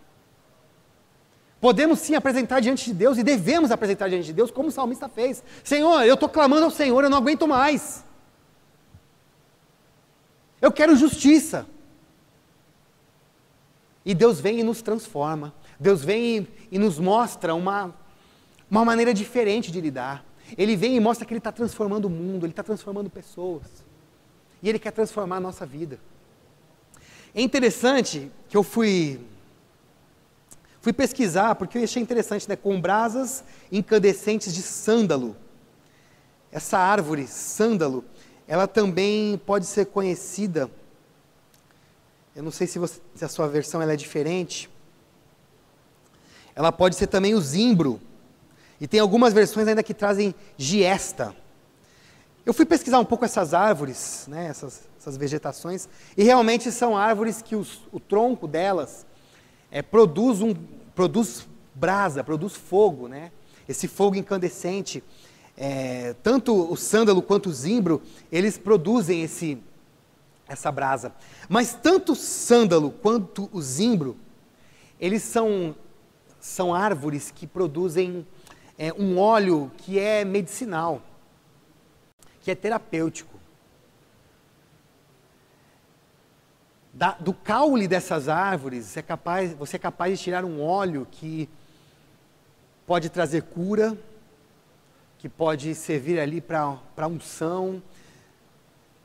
Podemos 1.64 2.00
sim 2.00 2.14
apresentar 2.14 2.60
diante 2.60 2.84
de 2.84 2.94
Deus 2.94 3.18
e 3.18 3.24
devemos 3.24 3.72
apresentar 3.72 4.10
diante 4.10 4.26
de 4.26 4.34
Deus, 4.34 4.52
como 4.52 4.68
o 4.68 4.72
salmista 4.72 5.08
fez. 5.08 5.42
Senhor, 5.64 6.04
eu 6.04 6.16
estou 6.16 6.28
clamando 6.28 6.66
ao 6.66 6.70
Senhor, 6.70 7.02
eu 7.02 7.10
não 7.10 7.20
aguento 7.20 7.48
mais. 7.48 8.04
Eu 10.62 10.74
quero 10.74 10.94
justiça. 10.94 11.66
E 14.04 14.14
Deus 14.14 14.42
vem 14.42 14.60
e 14.60 14.64
nos 14.64 14.82
transforma. 14.82 15.54
Deus 15.80 16.04
vem 16.04 16.46
e, 16.70 16.78
nos 16.78 17.00
mostra 17.00 17.56
uma, 17.56 17.96
uma 18.70 18.84
maneira 18.84 19.14
diferente 19.14 19.72
de 19.72 19.80
lidar. 19.80 20.26
Ele 20.58 20.76
vem 20.76 20.98
e 20.98 21.00
mostra 21.00 21.26
que 21.26 21.32
Ele 21.32 21.38
está 21.38 21.54
transformando 21.54 22.08
o 22.08 22.10
mundo, 22.10 22.46
Ele 22.46 22.52
está 22.52 22.62
transformando 22.62 23.10
pessoas. 23.10 23.86
E 24.62 24.68
Ele 24.68 24.80
quer 24.80 24.92
transformar 24.92 25.38
a 25.38 25.40
nossa 25.40 25.66
vida. 25.66 25.98
É 27.34 27.42
interessante 27.42 28.30
que 28.50 28.58
eu 28.58 28.64
fui 28.64 29.22
Fui 30.84 30.92
pesquisar 30.92 31.56
porque 31.56 31.78
eu 31.78 31.84
achei 31.86 32.04
interessante, 32.04 32.48
né? 32.50 32.58
Com 32.58 32.80
brasas 32.80 33.42
incandescentes 33.72 34.54
de 34.54 34.62
sândalo. 34.62 35.34
Essa 36.52 36.78
árvore, 36.78 37.26
sândalo, 37.26 38.04
ela 38.46 38.68
também 38.68 39.38
pode 39.46 39.66
ser 39.66 39.86
conhecida. 39.86 40.70
Eu 42.36 42.44
não 42.44 42.52
sei 42.52 42.68
se, 42.68 42.80
você, 42.80 43.00
se 43.16 43.24
a 43.24 43.30
sua 43.30 43.48
versão 43.48 43.82
é 43.82 43.96
diferente. 43.96 44.70
Ela 46.54 46.70
pode 46.70 46.98
ser 46.98 47.08
também 47.08 47.34
o 47.34 47.40
zimbro. 47.40 48.02
E 48.82 48.86
tem 48.86 49.00
algumas 49.00 49.32
versões 49.32 49.66
ainda 49.70 49.84
que 49.84 49.94
trazem 49.94 50.36
giesta. 50.58 51.34
Eu 52.46 52.54
fui 52.54 52.66
pesquisar 52.66 53.00
um 53.00 53.06
pouco 53.06 53.24
essas 53.24 53.54
árvores, 53.54 54.26
né, 54.28 54.48
essas, 54.48 54.82
essas 55.00 55.16
vegetações, 55.16 55.88
e 56.18 56.24
realmente 56.26 56.74
são 56.74 56.98
árvores 56.98 57.42
que 57.42 57.56
os, 57.56 57.84
o 57.90 58.02
tronco 58.02 58.50
delas 58.50 59.06
é, 59.74 59.82
produz, 59.82 60.40
um, 60.40 60.54
produz 60.94 61.48
brasa, 61.74 62.24
produz 62.24 62.54
fogo, 62.54 63.08
né? 63.08 63.32
Esse 63.68 63.88
fogo 63.88 64.16
incandescente. 64.16 65.04
É, 65.58 66.16
tanto 66.22 66.72
o 66.72 66.78
sândalo 66.78 67.24
quanto 67.24 67.50
o 67.50 67.54
zimbro, 67.54 68.00
eles 68.32 68.56
produzem 68.56 69.24
esse, 69.24 69.58
essa 70.48 70.72
brasa. 70.72 71.12
Mas 71.50 71.74
tanto 71.74 72.12
o 72.12 72.16
sândalo 72.16 72.92
quanto 72.92 73.50
o 73.52 73.60
zimbro, 73.64 74.16
eles 75.00 75.24
são, 75.24 75.76
são 76.40 76.72
árvores 76.72 77.32
que 77.32 77.48
produzem 77.48 78.28
é, 78.78 78.94
um 78.94 79.18
óleo 79.18 79.72
que 79.78 79.98
é 79.98 80.24
medicinal, 80.24 81.02
que 82.42 82.52
é 82.52 82.56
terapêutico. 82.56 83.40
Da, 86.94 87.14
do 87.14 87.34
caule 87.34 87.88
dessas 87.88 88.30
árvores, 88.30 88.96
é 88.96 89.02
capaz, 89.02 89.54
você 89.54 89.78
é 89.78 89.80
capaz 89.80 90.18
de 90.18 90.24
tirar 90.24 90.46
um 90.46 90.62
óleo 90.62 91.08
que 91.10 91.50
pode 92.86 93.10
trazer 93.10 93.42
cura, 93.44 93.98
que 95.18 95.28
pode 95.28 95.74
servir 95.74 96.20
ali 96.20 96.40
para 96.40 97.08
unção. 97.08 97.82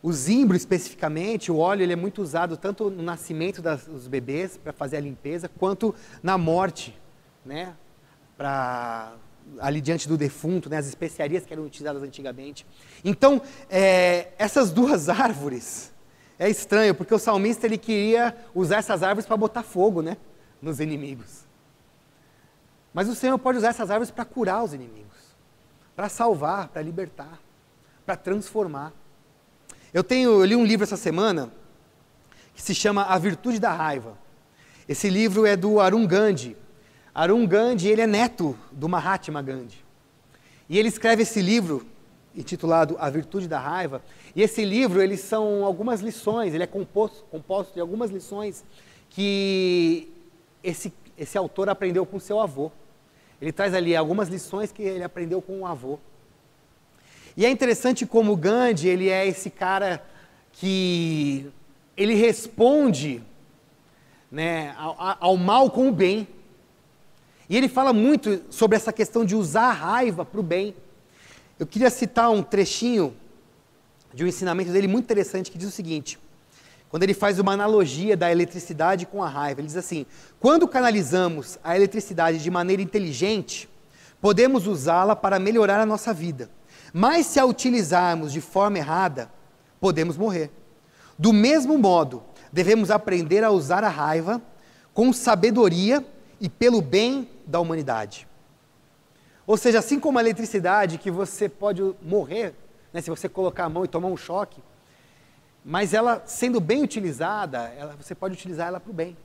O 0.03 0.13
zimbro, 0.13 0.57
especificamente, 0.57 1.51
o 1.51 1.57
óleo 1.57 1.83
ele 1.83 1.95
é 1.95 1.97
muito 1.97 2.21
usado 2.21 2.57
tanto 2.57 2.91
no 2.91 3.03
nascimento 3.03 3.63
das, 3.63 3.87
dos 3.87 4.07
bebês, 4.07 4.59
para 4.59 4.73
fazer 4.73 4.99
a 4.99 5.01
limpeza, 5.01 5.49
quanto 5.49 5.95
na 6.23 6.37
morte, 6.37 6.97
né? 7.45 7.75
Pra, 8.37 9.15
ali 9.61 9.81
diante 9.81 10.07
do 10.07 10.17
defunto, 10.17 10.69
né? 10.69 10.77
as 10.77 10.87
especiarias 10.87 11.47
que 11.47 11.53
eram 11.53 11.65
utilizadas 11.65 12.03
antigamente. 12.03 12.67
Então, 13.05 13.41
é, 13.71 14.29
essas 14.39 14.71
duas 14.71 15.09
árvores, 15.09 15.93
é 16.39 16.49
estranho, 16.49 16.95
porque 16.95 17.13
o 17.13 17.19
salmista 17.19 17.67
ele 17.67 17.77
queria 17.77 18.37
usar 18.55 18.77
essas 18.77 19.03
árvores 19.03 19.27
para 19.27 19.37
botar 19.37 19.63
fogo, 19.63 20.01
né, 20.03 20.17
nos 20.63 20.79
inimigos. 20.79 21.47
Mas 22.95 23.09
o 23.09 23.15
Senhor 23.15 23.39
pode 23.39 23.59
usar 23.59 23.69
essas 23.69 23.91
árvores 23.91 24.11
para 24.11 24.25
curar 24.25 24.63
os 24.63 24.73
inimigos, 24.73 25.37
para 25.97 26.09
salvar, 26.09 26.69
para 26.69 26.81
libertar, 26.81 27.41
para 28.07 28.17
transformar. 28.17 28.93
Eu 29.93 30.05
tenho, 30.05 30.31
eu 30.31 30.45
li 30.45 30.55
um 30.55 30.65
livro 30.65 30.85
essa 30.85 30.97
semana 30.97 31.53
que 32.55 32.63
se 32.63 32.75
chama 32.75 33.05
A 33.05 33.19
Virtude 33.19 33.59
da 33.59 33.73
Raiva. 33.73 34.17
Esse 34.89 35.11
livro 35.11 35.45
é 35.45 35.57
do 35.57 35.81
Arun 35.81 36.07
Gandhi. 36.07 36.57
Arun 37.15 37.47
Gandhi, 37.47 37.89
ele 37.89 38.01
é 38.01 38.07
neto 38.07 38.57
do 38.71 38.89
Mahatma 38.89 39.43
Gandhi. 39.43 39.85
E 40.69 40.79
ele 40.79 40.89
escreve 40.89 41.23
esse 41.23 41.43
livro 41.43 41.87
intitulado 42.35 42.97
A 42.99 43.11
Virtude 43.11 43.49
da 43.49 43.59
Raiva. 43.59 44.03
E 44.35 44.43
esse 44.43 44.65
livro, 44.65 45.03
eles 45.03 45.21
são 45.21 45.65
algumas 45.65 46.01
lições, 46.01 46.55
ele 46.55 46.65
é 46.65 46.67
composto, 46.67 47.25
composto 47.31 47.75
de 47.75 47.81
algumas 47.81 48.11
lições 48.11 48.65
que 49.11 50.09
esse, 50.63 50.93
esse 51.17 51.37
autor 51.37 51.69
aprendeu 51.69 52.05
com 52.07 52.19
seu 52.19 52.41
avô. 52.41 52.71
Ele 53.41 53.53
traz 53.53 53.75
ali 53.75 53.95
algumas 53.95 54.29
lições 54.29 54.73
que 54.73 54.83
ele 54.83 55.05
aprendeu 55.05 55.41
com 55.41 55.61
o 55.61 55.67
avô. 55.67 55.99
E 57.37 57.47
é 57.47 57.51
interessante 57.51 58.05
como 58.05 58.37
Gandhi, 58.37 58.89
ele 58.89 59.09
é 59.09 59.27
esse 59.27 59.49
cara 59.49 60.03
que 60.53 61.47
ele 61.97 62.15
responde 62.15 63.23
né, 64.31 64.75
ao, 64.77 65.17
ao 65.21 65.37
mal 65.37 65.71
com 65.71 65.89
o 65.89 65.93
bem. 65.93 66.27
E 67.49 67.57
ele 67.57 67.69
fala 67.69 67.93
muito 67.93 68.43
sobre 68.51 68.77
essa 68.77 68.93
questão 68.93 69.25
de 69.25 69.35
usar 69.35 69.69
a 69.69 69.73
raiva 69.73 70.25
para 70.25 70.41
o 70.41 70.43
bem. 70.43 70.75
Eu 71.59 71.67
queria 71.67 71.91
citar 71.91 72.31
um 72.31 72.41
trechinho 72.41 73.17
de 74.15 74.23
um 74.23 74.29
ensinamento 74.29 74.71
dele 74.71 74.87
muito 74.87 75.05
interessante 75.05 75.51
que 75.51 75.59
diz 75.59 75.69
o 75.69 75.73
seguinte: 75.73 76.17
quando 76.89 77.03
ele 77.03 77.13
faz 77.13 77.41
uma 77.41 77.53
analogia 77.53 78.17
da 78.17 78.31
eletricidade 78.31 79.05
com 79.07 79.23
a 79.25 79.29
raiva, 79.29 79.61
ele 79.61 79.67
diz 79.67 79.77
assim: 79.77 80.07
quando 80.39 80.69
canalizamos 80.69 81.59
a 81.65 81.75
eletricidade 81.75 82.39
de 82.39 82.49
maneira 82.49 82.81
inteligente, 82.81 83.69
podemos 84.21 84.69
usá-la 84.69 85.17
para 85.17 85.41
melhorar 85.41 85.81
a 85.81 85.87
nossa 85.87 86.15
vida. 86.15 86.49
Mas 86.93 87.27
se 87.27 87.41
a 87.41 87.45
utilizarmos 87.45 88.33
de 88.33 88.41
forma 88.41 88.79
errada, 88.79 89.29
podemos 89.81 90.17
morrer. 90.17 90.53
Do 91.19 91.33
mesmo 91.33 91.77
modo, 91.77 92.23
devemos 92.53 92.89
aprender 92.89 93.43
a 93.43 93.51
usar 93.51 93.83
a 93.83 93.89
raiva 93.89 94.41
com 94.95 95.13
sabedoria 95.13 96.07
e 96.41 96.49
pelo 96.49 96.81
bem 96.81 97.29
da 97.45 97.59
humanidade. 97.59 98.28
Ou 99.49 99.57
seja, 99.57 99.79
assim 99.79 99.99
como 99.99 100.19
a 100.19 100.21
eletricidade, 100.21 100.99
que 100.99 101.11
você 101.11 101.49
pode 101.49 101.83
morrer 102.03 102.55
né, 102.93 103.01
se 103.01 103.09
você 103.09 103.31
colocar 103.31 103.65
a 103.65 103.69
mão 103.71 103.83
e 103.83 103.89
tomar 103.89 104.09
um 104.09 104.17
choque, 104.17 104.63
mas 105.65 105.95
ela 105.95 106.23
sendo 106.27 106.61
bem 106.61 106.83
utilizada, 106.83 107.61
ela, 107.79 107.97
você 107.97 108.15
pode 108.15 108.35
utilizar 108.35 108.69
ela 108.69 108.79
para 108.79 108.91
o 108.91 108.93
bem. 108.93 109.17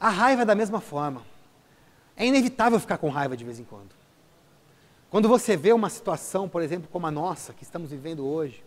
A 0.00 0.08
raiva 0.08 0.42
é 0.42 0.44
da 0.44 0.56
mesma 0.56 0.80
forma. 0.80 1.22
É 2.16 2.26
inevitável 2.26 2.80
ficar 2.80 2.98
com 2.98 3.10
raiva 3.10 3.36
de 3.36 3.44
vez 3.44 3.60
em 3.60 3.64
quando. 3.64 3.94
Quando 5.08 5.28
você 5.28 5.56
vê 5.56 5.72
uma 5.72 5.88
situação, 5.88 6.48
por 6.48 6.62
exemplo, 6.62 6.88
como 6.90 7.06
a 7.06 7.12
nossa, 7.12 7.52
que 7.52 7.62
estamos 7.62 7.92
vivendo 7.92 8.26
hoje, 8.26 8.64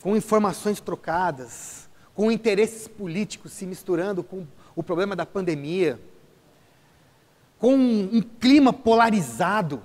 com 0.00 0.16
informações 0.16 0.80
trocadas, 0.80 1.90
com 2.14 2.30
interesses 2.30 2.86
políticos 2.86 3.50
se 3.50 3.66
misturando 3.66 4.22
com 4.22 4.46
o 4.76 4.82
problema 4.84 5.16
da 5.16 5.26
pandemia, 5.26 6.00
com 7.60 7.74
um, 7.74 8.22
clima 8.40 8.72
polarizado, 8.72 9.82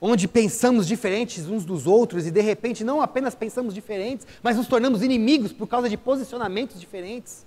onde 0.00 0.28
pensamos 0.28 0.86
diferentes 0.86 1.48
uns 1.48 1.64
dos 1.64 1.88
outros 1.88 2.24
e 2.24 2.30
de 2.30 2.40
repente 2.40 2.84
não 2.84 3.02
apenas 3.02 3.34
pensamos 3.34 3.74
diferentes, 3.74 4.24
mas 4.40 4.56
nos 4.56 4.68
tornamos 4.68 5.02
inimigos 5.02 5.52
por 5.52 5.66
causa 5.66 5.88
de 5.88 5.96
posicionamentos 5.96 6.80
diferentes. 6.80 7.44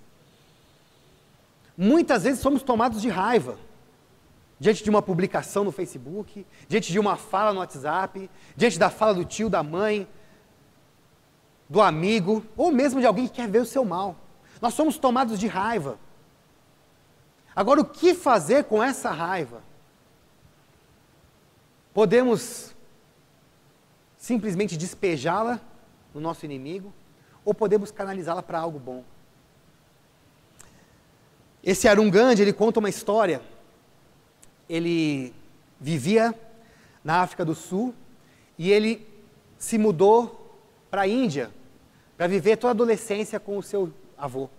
Muitas 1.77 2.23
vezes 2.23 2.41
somos 2.41 2.61
tomados 2.61 3.01
de 3.01 3.07
raiva 3.07 3.57
diante 4.59 4.83
de 4.83 4.89
uma 4.89 5.01
publicação 5.01 5.63
no 5.63 5.71
Facebook, 5.71 6.45
diante 6.67 6.91
de 6.91 6.99
uma 6.99 7.15
fala 7.15 7.53
no 7.53 7.61
WhatsApp, 7.61 8.29
diante 8.55 8.77
da 8.77 8.91
fala 8.91 9.15
do 9.15 9.25
tio, 9.25 9.49
da 9.49 9.63
mãe, 9.63 10.07
do 11.67 11.81
amigo, 11.81 12.45
ou 12.55 12.69
mesmo 12.69 12.99
de 12.99 13.07
alguém 13.07 13.27
que 13.27 13.33
quer 13.33 13.47
ver 13.47 13.61
o 13.61 13.65
seu 13.65 13.85
mal. 13.85 14.17
Nós 14.61 14.73
somos 14.73 14.97
tomados 14.97 15.39
de 15.39 15.47
raiva. 15.47 15.97
Agora, 17.55 17.81
o 17.81 17.85
que 17.85 18.13
fazer 18.13 18.63
com 18.65 18.81
essa 18.81 19.11
raiva? 19.11 19.61
Podemos 21.93 22.73
simplesmente 24.17 24.77
despejá-la 24.77 25.59
no 26.13 26.21
nosso 26.21 26.45
inimigo, 26.45 26.93
ou 27.43 27.53
podemos 27.53 27.91
canalizá-la 27.91 28.43
para 28.43 28.59
algo 28.59 28.79
bom. 28.79 29.03
esse 31.63 31.87
Arun 31.87 32.09
Gandhi, 32.09 32.41
ele 32.41 32.53
conta 32.53 32.79
uma 32.79 32.89
história. 32.89 33.41
Ele 34.69 35.33
vivia 35.79 36.33
na 37.03 37.21
África 37.21 37.43
do 37.43 37.55
Sul 37.55 37.93
e 38.57 38.71
ele 38.71 39.07
se 39.57 39.77
mudou 39.77 40.59
para 40.89 41.01
a 41.01 41.07
Índia 41.07 41.51
para 42.15 42.27
viver 42.27 42.57
toda 42.57 42.71
a 42.71 42.75
adolescência 42.75 43.39
com 43.39 43.57
o 43.57 43.63
seu 43.63 43.91
avô. 44.17 44.49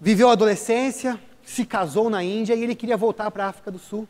Viveu 0.00 0.28
a 0.28 0.32
adolescência, 0.32 1.20
se 1.44 1.64
casou 1.64 2.08
na 2.08 2.22
Índia 2.22 2.54
e 2.54 2.62
ele 2.62 2.74
queria 2.74 2.96
voltar 2.96 3.30
para 3.30 3.46
a 3.46 3.48
África 3.48 3.70
do 3.70 3.78
Sul. 3.78 4.06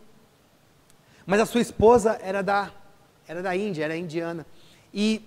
Mas 1.25 1.41
a 1.41 1.47
sua 1.47 1.61
esposa 1.61 2.19
era 2.23 2.43
da, 2.43 2.71
era 3.27 3.43
da 3.43 3.57
Índia, 3.57 3.85
era 3.85 3.97
indiana. 3.97 4.47
E 4.93 5.23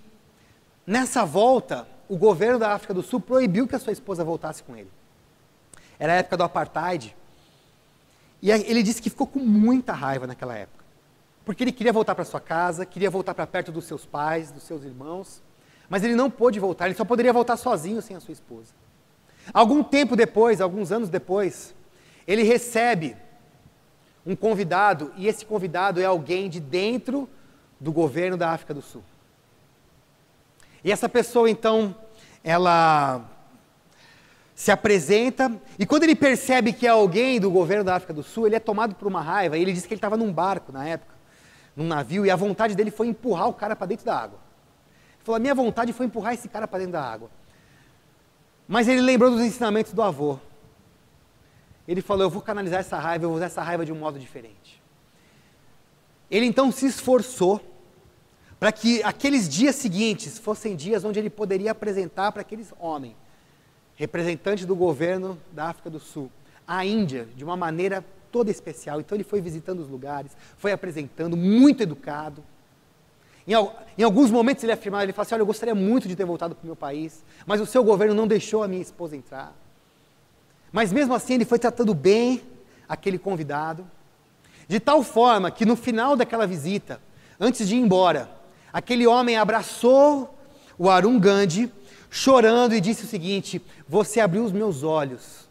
nessa 0.85 1.25
volta, 1.25 1.87
o 2.07 2.17
governo 2.17 2.59
da 2.59 2.73
África 2.73 2.93
do 2.93 3.01
Sul 3.01 3.19
proibiu 3.19 3.67
que 3.67 3.75
a 3.75 3.79
sua 3.79 3.93
esposa 3.93 4.23
voltasse 4.23 4.61
com 4.63 4.75
ele. 4.75 4.89
Era 5.97 6.13
a 6.13 6.15
época 6.17 6.37
do 6.37 6.43
apartheid. 6.43 7.15
E 8.41 8.51
ele 8.51 8.83
disse 8.83 9.01
que 9.01 9.09
ficou 9.09 9.27
com 9.27 9.39
muita 9.39 9.93
raiva 9.93 10.27
naquela 10.27 10.55
época. 10.55 10.83
Porque 11.45 11.63
ele 11.63 11.71
queria 11.71 11.93
voltar 11.93 12.13
para 12.13 12.25
sua 12.25 12.39
casa, 12.39 12.85
queria 12.85 13.09
voltar 13.09 13.33
para 13.33 13.47
perto 13.47 13.71
dos 13.71 13.85
seus 13.85 14.05
pais, 14.05 14.51
dos 14.51 14.63
seus 14.63 14.83
irmãos. 14.83 15.41
Mas 15.89 16.03
ele 16.03 16.15
não 16.15 16.29
pôde 16.29 16.59
voltar, 16.59 16.85
ele 16.85 16.95
só 16.95 17.05
poderia 17.05 17.33
voltar 17.33 17.57
sozinho 17.57 18.01
sem 18.01 18.15
a 18.15 18.19
sua 18.19 18.31
esposa. 18.31 18.80
Algum 19.53 19.83
tempo 19.83 20.15
depois, 20.15 20.61
alguns 20.61 20.91
anos 20.91 21.09
depois, 21.09 21.75
ele 22.27 22.43
recebe 22.43 23.15
um 24.25 24.35
convidado, 24.35 25.11
e 25.17 25.27
esse 25.27 25.45
convidado 25.45 25.99
é 25.99 26.05
alguém 26.05 26.49
de 26.49 26.59
dentro 26.59 27.27
do 27.79 27.91
governo 27.91 28.37
da 28.37 28.51
África 28.51 28.73
do 28.73 28.81
Sul. 28.81 29.03
E 30.83 30.91
essa 30.91 31.09
pessoa, 31.09 31.49
então, 31.49 31.95
ela 32.43 33.25
se 34.55 34.71
apresenta, 34.71 35.51
e 35.77 35.85
quando 35.85 36.03
ele 36.03 36.15
percebe 36.15 36.71
que 36.71 36.85
é 36.85 36.89
alguém 36.89 37.39
do 37.39 37.49
governo 37.49 37.83
da 37.83 37.95
África 37.95 38.13
do 38.13 38.21
Sul, 38.21 38.45
ele 38.45 38.55
é 38.55 38.59
tomado 38.59 38.93
por 38.93 39.07
uma 39.07 39.21
raiva, 39.21 39.57
e 39.57 39.61
ele 39.61 39.73
diz 39.73 39.85
que 39.85 39.93
ele 39.93 39.97
estava 39.97 40.15
num 40.15 40.31
barco 40.31 40.71
na 40.71 40.87
época, 40.87 41.15
num 41.75 41.87
navio, 41.87 42.25
e 42.25 42.29
a 42.29 42.35
vontade 42.35 42.75
dele 42.75 42.91
foi 42.91 43.07
empurrar 43.07 43.49
o 43.49 43.53
cara 43.53 43.75
para 43.75 43.87
dentro 43.87 44.05
da 44.05 44.15
água. 44.15 44.39
Ele 45.15 45.23
falou: 45.23 45.37
a 45.37 45.39
minha 45.39 45.55
vontade 45.55 45.91
foi 45.93 46.05
empurrar 46.05 46.33
esse 46.33 46.47
cara 46.47 46.67
para 46.67 46.79
dentro 46.79 46.93
da 46.93 47.03
água. 47.03 47.29
Mas 48.71 48.87
ele 48.87 49.01
lembrou 49.01 49.29
dos 49.29 49.41
ensinamentos 49.41 49.91
do 49.91 50.01
avô. 50.01 50.39
Ele 51.85 52.01
falou: 52.01 52.23
Eu 52.23 52.29
vou 52.29 52.41
canalizar 52.41 52.79
essa 52.79 52.97
raiva, 52.97 53.25
eu 53.25 53.27
vou 53.27 53.35
usar 53.35 53.47
essa 53.47 53.61
raiva 53.61 53.85
de 53.85 53.91
um 53.91 53.95
modo 53.95 54.17
diferente. 54.17 54.81
Ele 56.31 56.45
então 56.45 56.71
se 56.71 56.85
esforçou 56.85 57.59
para 58.57 58.71
que 58.71 59.03
aqueles 59.03 59.49
dias 59.49 59.75
seguintes 59.75 60.39
fossem 60.39 60.73
dias 60.73 61.03
onde 61.03 61.19
ele 61.19 61.29
poderia 61.29 61.71
apresentar 61.71 62.31
para 62.31 62.43
aqueles 62.43 62.73
homens, 62.79 63.17
representantes 63.97 64.65
do 64.65 64.73
governo 64.73 65.37
da 65.51 65.65
África 65.65 65.89
do 65.89 65.99
Sul, 65.99 66.31
a 66.65 66.85
Índia, 66.85 67.27
de 67.35 67.43
uma 67.43 67.57
maneira 67.57 68.05
toda 68.31 68.49
especial. 68.49 69.01
Então 69.01 69.17
ele 69.17 69.25
foi 69.25 69.41
visitando 69.41 69.81
os 69.81 69.89
lugares, 69.89 70.31
foi 70.55 70.71
apresentando, 70.71 71.35
muito 71.35 71.83
educado. 71.83 72.41
Em, 73.47 73.53
em, 73.97 74.03
alguns 74.03 74.29
momentos 74.29 74.63
ele 74.63 74.71
afirmava, 74.71 75.03
ele 75.03 75.13
falava 75.13 75.27
assim, 75.27 75.35
olha, 75.35 75.41
eu 75.41 75.45
gostaria 75.45 75.75
muito 75.75 76.07
de 76.07 76.15
ter 76.15 76.25
voltado 76.25 76.55
para 76.55 76.63
o 76.63 76.65
meu 76.65 76.75
país, 76.75 77.23
mas 77.45 77.59
o 77.59 77.65
seu 77.65 77.83
governo 77.83 78.13
não 78.13 78.27
deixou 78.27 78.63
a 78.63 78.67
minha 78.67 78.81
esposa 78.81 79.15
entrar. 79.15 79.55
Mas 80.71 80.91
mesmo 80.93 81.13
assim 81.13 81.33
ele 81.33 81.45
foi 81.45 81.59
tratando 81.59 81.93
bem 81.93 82.41
aquele 82.87 83.17
convidado, 83.17 83.85
de 84.67 84.79
tal 84.79 85.03
forma 85.03 85.51
que 85.51 85.65
no 85.65 85.75
final 85.75 86.15
daquela 86.15 86.47
visita, 86.47 87.01
antes 87.39 87.67
de 87.67 87.75
ir 87.75 87.79
embora, 87.79 88.29
aquele 88.71 89.05
homem 89.07 89.35
abraçou 89.37 90.37
o 90.77 90.89
Arun 90.89 91.19
Gandhi, 91.19 91.71
chorando, 92.09 92.73
e 92.73 92.81
disse 92.81 93.05
o 93.05 93.07
seguinte: 93.07 93.61
Você 93.87 94.19
abriu 94.19 94.43
os 94.43 94.51
meus 94.51 94.83
olhos. 94.83 95.49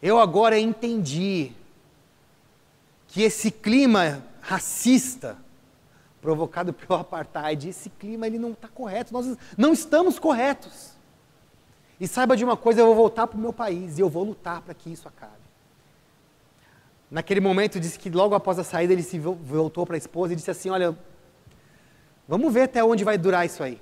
Eu 0.00 0.18
agora 0.18 0.58
entendi 0.58 1.52
que 3.08 3.22
esse 3.22 3.50
clima 3.50 4.24
racista, 4.40 5.36
provocado 6.20 6.72
pelo 6.72 6.98
apartheid, 7.00 7.68
esse 7.68 7.90
clima 7.90 8.26
ele 8.26 8.38
não 8.38 8.52
está 8.52 8.68
correto, 8.68 9.12
nós 9.12 9.36
não 9.56 9.72
estamos 9.72 10.18
corretos. 10.18 10.96
E 12.00 12.06
saiba 12.06 12.36
de 12.36 12.44
uma 12.44 12.56
coisa, 12.56 12.80
eu 12.80 12.86
vou 12.86 12.94
voltar 12.94 13.26
para 13.26 13.36
o 13.36 13.40
meu 13.40 13.52
país 13.52 13.98
e 13.98 14.00
eu 14.00 14.08
vou 14.08 14.22
lutar 14.24 14.62
para 14.62 14.72
que 14.72 14.90
isso 14.92 15.08
acabe. 15.08 15.32
Naquele 17.10 17.40
momento, 17.40 17.80
disse 17.80 17.98
que 17.98 18.10
logo 18.10 18.34
após 18.34 18.58
a 18.58 18.64
saída 18.64 18.92
ele 18.92 19.02
se 19.02 19.18
voltou 19.18 19.86
para 19.86 19.96
a 19.96 19.98
esposa 19.98 20.32
e 20.32 20.36
disse 20.36 20.50
assim: 20.50 20.68
Olha, 20.68 20.96
vamos 22.26 22.52
ver 22.52 22.62
até 22.62 22.84
onde 22.84 23.02
vai 23.02 23.16
durar 23.16 23.46
isso 23.46 23.62
aí. 23.62 23.80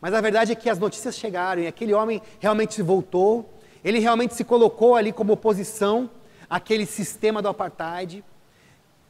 Mas 0.00 0.12
a 0.12 0.20
verdade 0.20 0.52
é 0.52 0.54
que 0.54 0.68
as 0.68 0.78
notícias 0.78 1.16
chegaram 1.16 1.62
e 1.62 1.66
aquele 1.66 1.94
homem 1.94 2.20
realmente 2.40 2.74
se 2.74 2.82
voltou, 2.82 3.48
ele 3.84 3.98
realmente 4.00 4.34
se 4.34 4.44
colocou 4.44 4.96
ali 4.96 5.12
como 5.12 5.32
oposição 5.32 6.10
àquele 6.50 6.84
sistema 6.84 7.40
do 7.40 7.48
apartheid. 7.48 8.24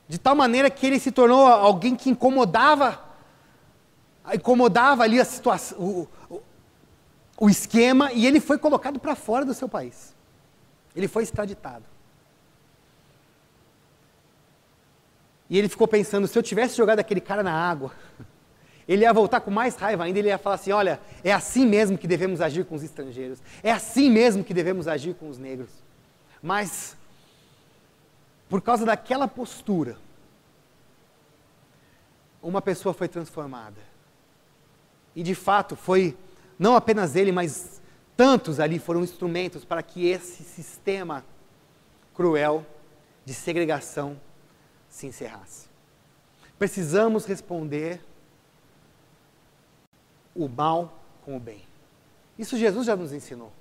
De 0.08 0.18
tal 0.18 0.36
maneira 0.36 0.70
que 0.70 0.86
ele 0.86 1.00
se 1.00 1.10
tornou 1.10 1.46
alguém 1.46 1.96
que 1.96 2.10
incomodava, 2.10 3.00
incomodava 4.32 5.02
ali 5.02 5.20
a 5.20 5.24
situação, 5.24 5.78
o, 5.78 6.08
o, 6.30 6.42
o 7.40 7.50
esquema, 7.50 8.12
e 8.12 8.26
ele 8.26 8.40
foi 8.40 8.58
colocado 8.58 9.00
para 9.00 9.16
fora 9.16 9.44
do 9.44 9.52
seu 9.52 9.68
país. 9.68 10.14
Ele 10.94 11.08
foi 11.08 11.24
extraditado. 11.24 11.84
E 15.48 15.58
ele 15.58 15.68
ficou 15.68 15.86
pensando: 15.88 16.26
se 16.26 16.38
eu 16.38 16.42
tivesse 16.42 16.76
jogado 16.76 17.00
aquele 17.00 17.20
cara 17.20 17.42
na 17.42 17.52
água, 17.52 17.92
ele 18.86 19.02
ia 19.02 19.12
voltar 19.12 19.40
com 19.40 19.50
mais 19.50 19.76
raiva 19.76 20.04
ainda. 20.04 20.18
Ele 20.18 20.28
ia 20.28 20.38
falar 20.38 20.56
assim: 20.56 20.72
olha, 20.72 21.00
é 21.22 21.32
assim 21.32 21.66
mesmo 21.66 21.98
que 21.98 22.06
devemos 22.06 22.40
agir 22.40 22.64
com 22.64 22.74
os 22.74 22.82
estrangeiros, 22.82 23.40
é 23.62 23.72
assim 23.72 24.10
mesmo 24.10 24.44
que 24.44 24.54
devemos 24.54 24.88
agir 24.88 25.14
com 25.14 25.28
os 25.28 25.38
negros. 25.38 25.70
Mas 26.42 26.95
por 28.48 28.62
causa 28.62 28.85
daquela 28.85 29.26
postura, 29.26 29.96
uma 32.42 32.62
pessoa 32.62 32.94
foi 32.94 33.09
transformada. 33.09 33.80
E 35.14 35.22
de 35.22 35.35
fato 35.35 35.74
foi, 35.74 36.16
não 36.59 36.76
apenas 36.76 37.16
ele, 37.16 37.32
mas 37.32 37.80
tantos 38.16 38.61
ali 38.61 38.78
foram 38.78 39.02
instrumentos 39.02 39.64
para 39.64 39.82
que 39.82 40.06
esse 40.06 40.42
sistema 40.44 41.24
cruel 42.14 42.64
de 43.24 43.35
segregação 43.35 44.20
se 44.88 45.06
encerrasse. 45.06 45.68
Precisamos 46.59 47.26
responder 47.26 48.00
o 50.35 50.48
mal 50.48 50.98
com 51.24 51.37
o 51.37 51.40
bem. 51.40 51.62
Isso 52.38 52.56
Jesus 52.56 52.87
já 52.87 52.94
nos 52.94 53.12
ensinou. 53.12 53.52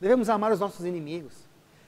Devemos 0.00 0.28
amar 0.28 0.52
os 0.52 0.60
nossos 0.60 0.84
inimigos. 0.84 1.45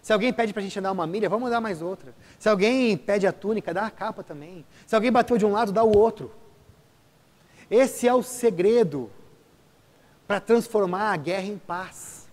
Se 0.08 0.12
alguém 0.14 0.32
pede 0.32 0.54
para 0.54 0.60
a 0.60 0.64
gente 0.64 0.78
andar 0.78 0.90
uma 0.90 1.06
milha, 1.06 1.28
vamos 1.28 1.48
andar 1.48 1.60
mais 1.60 1.82
outra. 1.82 2.14
Se 2.38 2.48
alguém 2.48 2.96
pede 2.96 3.26
a 3.26 3.30
túnica, 3.30 3.74
dá 3.74 3.84
a 3.84 3.90
capa 3.90 4.22
também. 4.22 4.64
Se 4.86 4.94
alguém 4.94 5.12
bateu 5.12 5.36
de 5.36 5.44
um 5.44 5.52
lado, 5.52 5.70
dá 5.70 5.84
o 5.84 5.94
outro. 5.94 6.32
Esse 7.70 8.08
é 8.08 8.14
o 8.14 8.22
segredo 8.22 9.10
para 10.26 10.40
transformar 10.40 11.12
a 11.12 11.16
guerra 11.18 11.48
em 11.48 11.58
paz. 11.58 12.26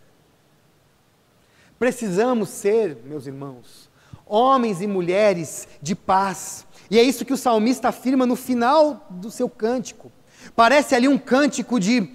Precisamos 1.77 2.47
ser, 2.47 2.95
meus 3.03 3.27
irmãos, 3.27 3.89
homens 4.25 4.79
e 4.81 4.87
mulheres 4.87 5.67
de 5.81 5.95
paz. 5.95 6.65
E 6.89 6.97
é 6.97 7.03
isso 7.03 7.25
que 7.25 7.33
o 7.33 7.37
salmista 7.37 7.89
afirma 7.89 8.25
no 8.25 8.37
final 8.37 9.05
do 9.09 9.29
seu 9.29 9.49
cântico. 9.49 10.09
Parece 10.55 10.95
ali 10.95 11.09
um 11.09 11.17
cântico 11.17 11.77
de, 11.77 12.09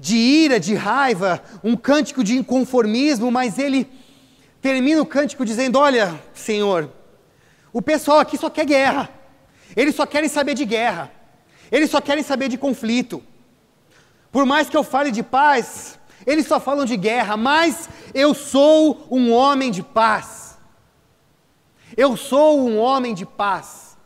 de 0.00 0.16
ira, 0.16 0.58
de 0.58 0.74
raiva, 0.74 1.42
um 1.62 1.76
cântico 1.76 2.24
de 2.24 2.34
inconformismo, 2.38 3.30
mas 3.30 3.58
ele 3.58 3.86
termina 4.62 5.02
o 5.02 5.06
cântico 5.06 5.44
dizendo: 5.44 5.78
Olha, 5.78 6.18
Senhor, 6.32 6.90
o 7.72 7.82
pessoal 7.82 8.20
aqui 8.20 8.38
só 8.38 8.48
quer 8.48 8.64
guerra, 8.64 9.10
eles 9.76 9.94
só 9.94 10.06
querem 10.06 10.28
saber 10.28 10.54
de 10.54 10.64
guerra, 10.64 11.10
eles 11.70 11.90
só 11.90 12.00
querem 12.00 12.22
saber 12.22 12.48
de 12.48 12.56
conflito. 12.56 13.22
Por 14.30 14.46
mais 14.46 14.70
que 14.70 14.76
eu 14.76 14.84
fale 14.84 15.10
de 15.10 15.22
paz, 15.22 15.98
eles 16.24 16.46
só 16.46 16.58
falam 16.60 16.86
de 16.86 16.96
guerra, 16.96 17.36
mas 17.36 17.88
eu 18.14 18.32
sou 18.32 19.06
um 19.10 19.32
homem 19.32 19.70
de 19.70 19.82
paz. 19.82 20.56
Eu 21.94 22.16
sou 22.16 22.66
um 22.66 22.78
homem 22.78 23.12
de 23.12 23.26
paz. 23.26 23.98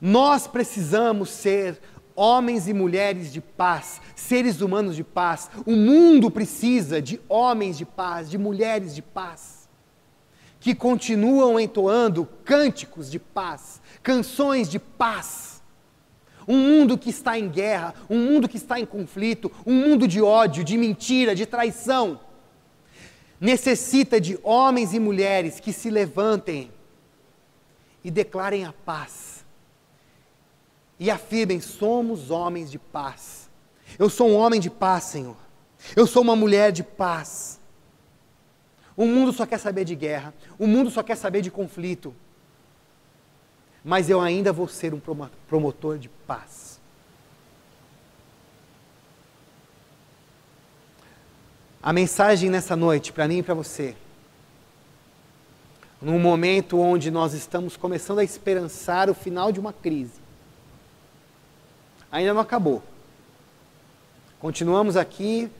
Nós 0.00 0.46
precisamos 0.46 1.28
ser 1.28 1.78
homens 2.18 2.66
e 2.66 2.74
mulheres 2.74 3.32
de 3.32 3.40
paz, 3.40 4.00
seres 4.16 4.60
humanos 4.60 4.96
de 4.96 5.04
paz. 5.04 5.48
O 5.64 5.70
mundo 5.70 6.28
precisa 6.28 7.00
de 7.00 7.20
homens 7.28 7.78
de 7.78 7.84
paz, 7.84 8.28
de 8.28 8.36
mulheres 8.36 8.92
de 8.92 9.00
paz, 9.00 9.68
que 10.58 10.74
continuam 10.74 11.60
entoando 11.60 12.28
cânticos 12.44 13.08
de 13.08 13.20
paz, 13.20 13.80
canções 14.02 14.68
de 14.68 14.80
paz. 14.80 15.62
Um 16.48 16.56
mundo 16.56 16.98
que 16.98 17.10
está 17.10 17.38
em 17.38 17.48
guerra, 17.48 17.94
um 18.10 18.18
mundo 18.18 18.48
que 18.48 18.56
está 18.56 18.80
em 18.80 18.86
conflito, 18.86 19.52
um 19.64 19.74
mundo 19.74 20.08
de 20.08 20.20
ódio, 20.20 20.64
de 20.64 20.76
mentira, 20.76 21.36
de 21.36 21.46
traição, 21.46 22.18
necessita 23.40 24.20
de 24.20 24.36
homens 24.42 24.92
e 24.92 24.98
mulheres 24.98 25.60
que 25.60 25.72
se 25.72 25.88
levantem 25.88 26.72
e 28.02 28.10
declarem 28.10 28.64
a 28.64 28.72
paz 28.72 29.37
e 30.98 31.10
afirmem: 31.10 31.60
somos 31.60 32.30
homens 32.30 32.70
de 32.70 32.78
paz. 32.78 33.48
Eu 33.98 34.10
sou 34.10 34.30
um 34.30 34.36
homem 34.36 34.60
de 34.60 34.70
paz, 34.70 35.04
Senhor. 35.04 35.36
Eu 35.94 36.06
sou 36.06 36.22
uma 36.22 36.36
mulher 36.36 36.72
de 36.72 36.82
paz. 36.82 37.60
O 38.96 39.06
mundo 39.06 39.32
só 39.32 39.46
quer 39.46 39.58
saber 39.58 39.84
de 39.84 39.94
guerra. 39.94 40.34
O 40.58 40.66
mundo 40.66 40.90
só 40.90 41.02
quer 41.02 41.16
saber 41.16 41.40
de 41.40 41.50
conflito. 41.50 42.14
Mas 43.84 44.10
eu 44.10 44.20
ainda 44.20 44.52
vou 44.52 44.66
ser 44.66 44.92
um 44.92 45.00
promotor 45.46 45.98
de 45.98 46.08
paz. 46.08 46.80
A 51.80 51.92
mensagem 51.92 52.50
nessa 52.50 52.74
noite, 52.74 53.12
para 53.12 53.28
mim 53.28 53.38
e 53.38 53.42
para 53.42 53.54
você, 53.54 53.96
num 56.02 56.18
momento 56.18 56.78
onde 56.78 57.10
nós 57.10 57.34
estamos 57.34 57.76
começando 57.76 58.18
a 58.18 58.24
esperançar 58.24 59.08
o 59.08 59.14
final 59.14 59.52
de 59.52 59.60
uma 59.60 59.72
crise, 59.72 60.20
ainda 62.10 62.34
não 62.34 62.40
acabou. 62.40 62.82
Continuamos 64.40 64.96
aqui 64.96 65.50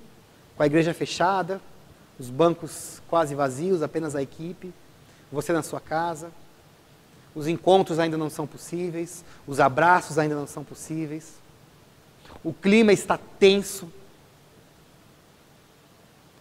com 0.56 0.62
a 0.62 0.66
igreja 0.66 0.94
fechada, 0.94 1.60
os 2.18 2.30
bancos 2.30 3.00
quase 3.08 3.34
vazios, 3.34 3.82
apenas 3.82 4.14
a 4.16 4.22
equipe, 4.22 4.72
você 5.30 5.52
na 5.52 5.62
sua 5.62 5.80
casa. 5.80 6.30
Os 7.34 7.46
encontros 7.46 7.98
ainda 7.98 8.16
não 8.16 8.30
são 8.30 8.46
possíveis, 8.46 9.24
os 9.46 9.60
abraços 9.60 10.18
ainda 10.18 10.34
não 10.34 10.46
são 10.46 10.64
possíveis. 10.64 11.34
O 12.42 12.52
clima 12.52 12.92
está 12.92 13.18
tenso. 13.38 13.86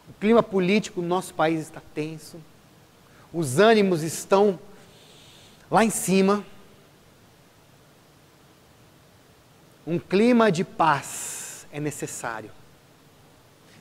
O 0.10 0.14
clima 0.20 0.42
político 0.42 1.02
no 1.02 1.08
nosso 1.08 1.34
país 1.34 1.62
está 1.62 1.82
tenso. 1.94 2.38
Os 3.32 3.60
ânimos 3.60 4.02
estão 4.02 4.60
lá 5.70 5.84
em 5.84 5.90
cima. 5.90 6.44
Um 9.88 9.98
clima 9.98 10.52
de 10.52 10.66
paz 10.66 11.66
é 11.72 11.80
necessário. 11.80 12.52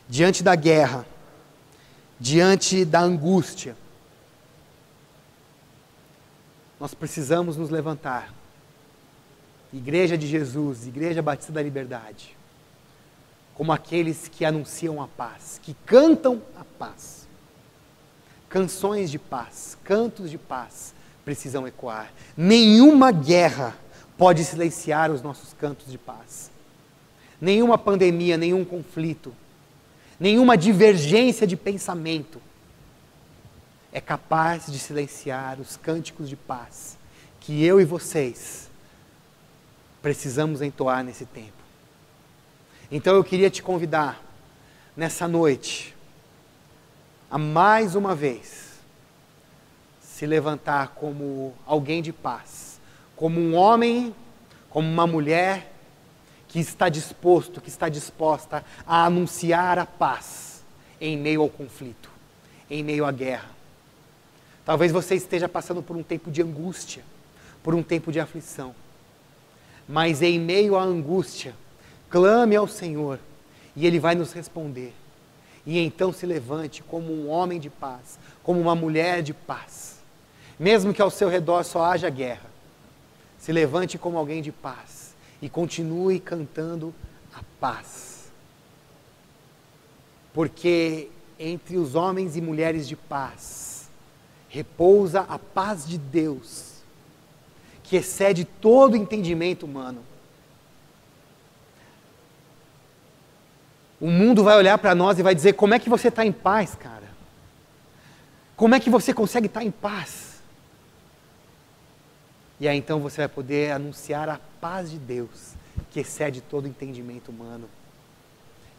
Diante 0.09 0.41
da 0.41 0.55
guerra, 0.55 1.05
diante 2.21 2.85
da 2.85 3.01
angústia, 3.01 3.77
nós 6.79 6.95
precisamos 6.95 7.57
nos 7.57 7.71
levantar. 7.71 8.33
Igreja 9.73 10.17
de 10.17 10.29
Jesus, 10.29 10.87
Igreja 10.87 11.21
Batista 11.21 11.53
da 11.53 11.61
Liberdade, 11.61 12.37
como 13.57 13.73
aqueles 13.73 14.29
que 14.29 14.45
anunciam 14.45 15.03
a 15.03 15.09
paz, 15.09 15.59
que 15.61 15.75
cantam 15.85 16.41
a 16.57 16.63
paz. 16.79 17.27
Canções 18.49 19.11
de 19.11 19.19
paz, 19.19 19.77
cantos 19.83 20.31
de 20.31 20.39
paz 20.39 20.95
precisam 21.25 21.67
ecoar. 21.67 22.13
Nenhuma 22.37 23.11
guerra 23.11 23.75
pode 24.17 24.45
silenciar 24.45 25.11
os 25.11 25.23
nossos 25.23 25.53
cantos 25.53 25.91
de 25.91 25.99
paz. 25.99 26.51
Nenhuma 27.41 27.77
pandemia, 27.77 28.37
nenhum 28.37 28.65
conflito, 28.65 29.35
nenhuma 30.19 30.57
divergência 30.57 31.47
de 31.47 31.57
pensamento 31.57 32.41
é 33.93 34.01
capaz 34.01 34.67
de 34.67 34.79
silenciar 34.79 35.61
os 35.61 35.77
cânticos 35.77 36.29
de 36.29 36.37
paz 36.37 36.97
que 37.41 37.65
eu 37.65 37.81
e 37.81 37.85
vocês 37.85 38.69
precisamos 40.03 40.63
entoar 40.63 41.03
nesse 41.03 41.25
tempo. 41.25 41.53
Então 42.91 43.15
eu 43.17 43.25
queria 43.25 43.51
te 43.51 43.63
convidar 43.63 44.23
nessa 44.97 45.27
noite 45.27 45.95
a 47.31 47.39
mais 47.39 47.95
uma 47.95 48.15
vez 48.15 48.81
se 50.01 50.25
levantar 50.25 50.89
como 50.95 51.55
alguém 51.67 52.01
de 52.01 52.13
paz, 52.13 52.76
como 53.17 53.41
um 53.41 53.55
homem, 53.55 54.15
como 54.71 54.89
uma 54.89 55.07
mulher 55.07 55.73
que 56.47 56.61
está 56.61 56.89
disposto, 56.89 57.61
que 57.61 57.69
está 57.69 57.89
disposta 57.89 58.65
a 58.87 59.05
anunciar 59.07 59.79
a 59.79 59.87
paz 59.87 60.63
em 61.01 61.17
meio 61.17 61.43
ao 61.43 61.49
conflito, 61.49 62.11
em 62.71 62.85
meio 62.85 63.05
à 63.05 63.11
guerra. 63.11 63.51
Talvez 64.65 64.93
você 64.93 65.15
esteja 65.15 65.49
passando 65.49 65.83
por 65.83 65.97
um 65.97 66.03
tempo 66.03 66.31
de 66.31 66.43
angústia, 66.43 67.03
por 67.63 67.75
um 67.75 67.83
tempo 67.83 68.13
de 68.13 68.21
aflição. 68.21 68.75
Mas 69.89 70.23
em 70.23 70.39
meio 70.39 70.77
à 70.77 70.83
angústia, 70.83 71.55
clame 72.11 72.57
ao 72.57 72.67
Senhor 72.67 73.19
e 73.75 73.87
Ele 73.87 73.99
vai 73.99 74.15
nos 74.15 74.33
responder. 74.33 74.93
E 75.65 75.79
então 75.79 76.13
se 76.13 76.27
levante 76.27 76.83
como 76.83 77.13
um 77.13 77.29
homem 77.29 77.59
de 77.59 77.71
paz, 77.71 78.19
como 78.43 78.61
uma 78.61 78.75
mulher 78.75 79.23
de 79.23 79.35
paz. 79.35 80.01
Mesmo 80.59 80.95
que 80.95 81.03
ao 81.03 81.11
seu 81.11 81.29
redor 81.29 81.65
só 81.65 81.85
haja 81.85 82.09
guerra, 82.09 82.56
se 83.39 83.53
levante 83.53 83.99
como 83.99 84.19
alguém 84.19 84.43
de 84.43 84.53
paz 84.53 85.15
e 85.41 85.49
continue 85.49 86.19
cantando 86.19 86.95
a 87.35 87.41
paz. 87.61 88.31
Porque 90.33 91.09
entre 91.39 91.77
os 91.77 91.95
homens 91.95 92.37
e 92.37 92.41
mulheres 92.41 92.89
de 92.89 92.97
paz, 92.97 93.89
repousa 94.49 95.21
a 95.29 95.39
paz 95.39 95.87
de 95.87 95.99
Deus, 95.99 96.77
que 97.83 97.97
excede 97.97 98.45
todo 98.45 98.97
entendimento 98.97 99.67
humano. 99.67 100.03
O 104.01 104.11
mundo 104.11 104.45
vai 104.45 104.57
olhar 104.57 104.77
para 104.79 104.95
nós 104.95 105.19
e 105.19 105.23
vai 105.23 105.35
dizer: 105.35 105.55
como 105.55 105.75
é 105.75 105.79
que 105.79 105.89
você 105.89 106.09
está 106.09 106.25
em 106.25 106.33
paz, 106.33 106.75
cara? 106.75 107.07
Como 108.57 108.75
é 108.75 108.81
que 108.81 108.91
você 108.91 109.13
consegue 109.13 109.47
estar 109.47 109.61
tá 109.61 109.67
em 109.67 109.71
paz? 109.71 110.26
E 112.59 112.67
aí 112.67 112.77
então 112.77 113.01
você 113.01 113.19
vai 113.19 113.29
poder 113.29 113.73
anunciar 113.73 114.29
a 114.29 114.41
paz 114.61 114.91
de 114.91 114.99
Deus, 114.99 115.55
que 115.91 116.01
excede 116.01 116.41
todo 116.41 116.69
entendimento 116.69 117.31
humano. 117.31 117.69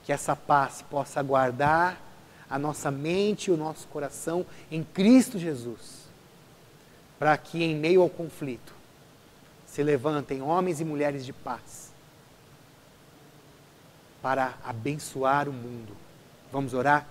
Que 0.04 0.12
essa 0.12 0.36
paz 0.36 0.84
possa 0.90 1.22
guardar 1.22 2.02
a 2.50 2.58
nossa 2.58 2.90
mente 2.90 3.48
e 3.48 3.52
o 3.52 3.58
nosso 3.58 3.88
coração 3.88 4.46
em 4.72 4.84
Cristo 4.84 5.38
Jesus, 5.38 6.08
para 7.20 7.36
que 7.38 7.63
em 7.63 7.76
meio 7.76 8.02
ao 8.02 8.10
conflito 8.10 8.74
se 9.66 9.84
levantem 9.84 10.42
homens 10.42 10.80
e 10.80 10.86
mulheres 10.86 11.26
de 11.26 11.34
paz 11.34 11.92
para 14.22 14.56
abençoar 14.63 15.48
o 15.48 15.54
mundo. 15.54 15.96
Vamos 16.52 16.74
orar? 16.74 17.08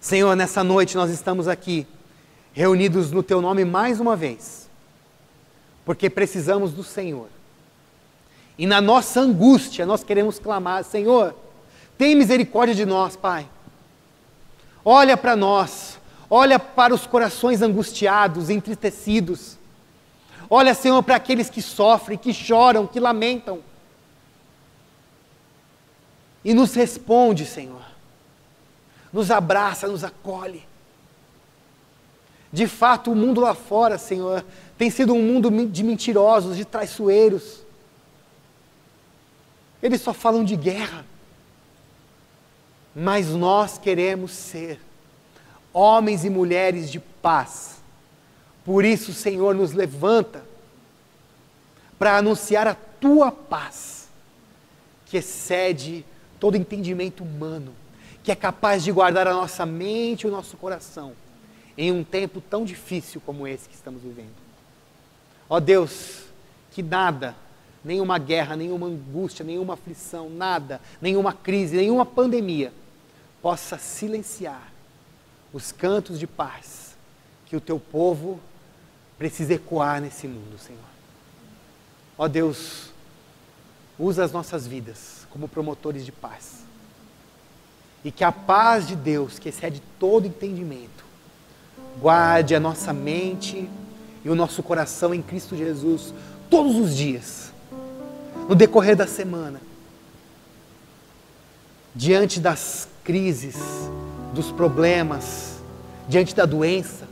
Senhor, 0.00 0.34
nessa 0.36 0.62
noite 0.62 0.96
nós 0.96 1.10
estamos 1.10 1.48
aqui 1.48 1.86
reunidos 2.52 3.10
no 3.10 3.22
Teu 3.22 3.42
nome 3.42 3.64
mais 3.64 4.00
uma 4.00 4.16
vez, 4.16 4.65
porque 5.86 6.10
precisamos 6.10 6.72
do 6.72 6.84
Senhor. 6.84 7.28
E 8.58 8.66
na 8.66 8.82
nossa 8.82 9.20
angústia 9.20 9.86
nós 9.86 10.04
queremos 10.04 10.38
clamar: 10.38 10.84
Senhor, 10.84 11.34
tem 11.96 12.14
misericórdia 12.14 12.74
de 12.74 12.84
nós, 12.84 13.16
Pai 13.16 13.48
olha 14.88 15.16
para 15.16 15.34
nós, 15.34 15.98
olha 16.30 16.60
para 16.60 16.94
os 16.94 17.08
corações 17.08 17.60
angustiados, 17.60 18.48
entristecidos. 18.48 19.58
Olha, 20.48 20.72
Senhor, 20.74 21.02
para 21.02 21.16
aqueles 21.16 21.50
que 21.50 21.60
sofrem, 21.60 22.16
que 22.16 22.32
choram, 22.32 22.86
que 22.86 23.00
lamentam. 23.00 23.58
E 26.44 26.54
nos 26.54 26.72
responde, 26.72 27.44
Senhor. 27.44 27.84
Nos 29.12 29.32
abraça, 29.32 29.88
nos 29.88 30.04
acolhe. 30.04 30.64
De 32.52 32.68
fato, 32.68 33.10
o 33.10 33.16
mundo 33.16 33.40
lá 33.40 33.56
fora, 33.56 33.98
Senhor, 33.98 34.44
tem 34.78 34.90
sido 34.90 35.14
um 35.14 35.22
mundo 35.22 35.50
de 35.68 35.82
mentirosos, 35.82 36.56
de 36.56 36.64
traiçoeiros. 36.64 37.60
Eles 39.82 40.00
só 40.00 40.12
falam 40.12 40.44
de 40.44 40.56
guerra 40.56 41.04
mas 42.98 43.28
nós 43.28 43.76
queremos 43.76 44.32
ser 44.32 44.80
homens 45.70 46.24
e 46.24 46.30
mulheres 46.30 46.90
de 46.90 46.98
paz. 46.98 47.76
Por 48.64 48.86
isso, 48.86 49.12
Senhor, 49.12 49.54
nos 49.54 49.74
levanta 49.74 50.42
para 51.98 52.16
anunciar 52.16 52.66
a 52.66 52.74
tua 52.74 53.30
paz, 53.30 54.08
que 55.04 55.18
excede 55.18 56.06
todo 56.40 56.56
entendimento 56.56 57.22
humano, 57.22 57.74
que 58.24 58.32
é 58.32 58.34
capaz 58.34 58.82
de 58.82 58.90
guardar 58.90 59.28
a 59.28 59.34
nossa 59.34 59.66
mente 59.66 60.22
e 60.22 60.26
o 60.26 60.30
nosso 60.30 60.56
coração 60.56 61.12
em 61.76 61.92
um 61.92 62.02
tempo 62.02 62.40
tão 62.40 62.64
difícil 62.64 63.20
como 63.20 63.46
esse 63.46 63.68
que 63.68 63.74
estamos 63.74 64.02
vivendo. 64.02 64.45
Ó 65.48 65.60
Deus, 65.60 66.24
que 66.72 66.82
nada, 66.82 67.36
nenhuma 67.84 68.18
guerra, 68.18 68.56
nenhuma 68.56 68.86
angústia, 68.86 69.44
nenhuma 69.44 69.74
aflição, 69.74 70.28
nada, 70.28 70.80
nenhuma 71.00 71.32
crise, 71.32 71.76
nenhuma 71.76 72.04
pandemia 72.04 72.72
possa 73.40 73.78
silenciar 73.78 74.72
os 75.52 75.70
cantos 75.70 76.18
de 76.18 76.26
paz 76.26 76.96
que 77.46 77.56
o 77.56 77.60
teu 77.60 77.78
povo 77.78 78.40
precisa 79.16 79.54
ecoar 79.54 80.00
nesse 80.00 80.26
mundo, 80.26 80.58
Senhor. 80.58 80.80
Ó 82.18 82.26
Deus, 82.26 82.90
usa 83.98 84.24
as 84.24 84.32
nossas 84.32 84.66
vidas 84.66 85.26
como 85.30 85.48
promotores 85.48 86.04
de 86.04 86.12
paz. 86.12 86.64
E 88.04 88.10
que 88.10 88.24
a 88.24 88.32
paz 88.32 88.86
de 88.86 88.96
Deus, 88.96 89.38
que 89.38 89.48
excede 89.48 89.82
todo 89.98 90.26
entendimento, 90.26 91.04
guarde 92.00 92.54
a 92.54 92.60
nossa 92.60 92.92
mente 92.92 93.68
e 94.26 94.28
o 94.28 94.34
nosso 94.34 94.60
coração 94.60 95.14
em 95.14 95.22
Cristo 95.22 95.54
Jesus 95.54 96.12
todos 96.50 96.74
os 96.74 96.96
dias, 96.96 97.52
no 98.48 98.56
decorrer 98.56 98.96
da 98.96 99.06
semana, 99.06 99.60
diante 101.94 102.40
das 102.40 102.88
crises, 103.04 103.54
dos 104.34 104.50
problemas, 104.50 105.60
diante 106.08 106.34
da 106.34 106.44
doença, 106.44 107.06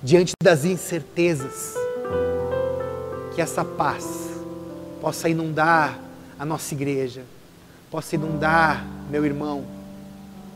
diante 0.00 0.34
das 0.40 0.64
incertezas, 0.64 1.74
que 3.34 3.40
essa 3.42 3.64
paz 3.64 4.30
possa 5.00 5.28
inundar 5.28 5.98
a 6.38 6.44
nossa 6.44 6.72
igreja, 6.74 7.24
possa 7.90 8.14
inundar 8.14 8.86
meu 9.10 9.26
irmão 9.26 9.64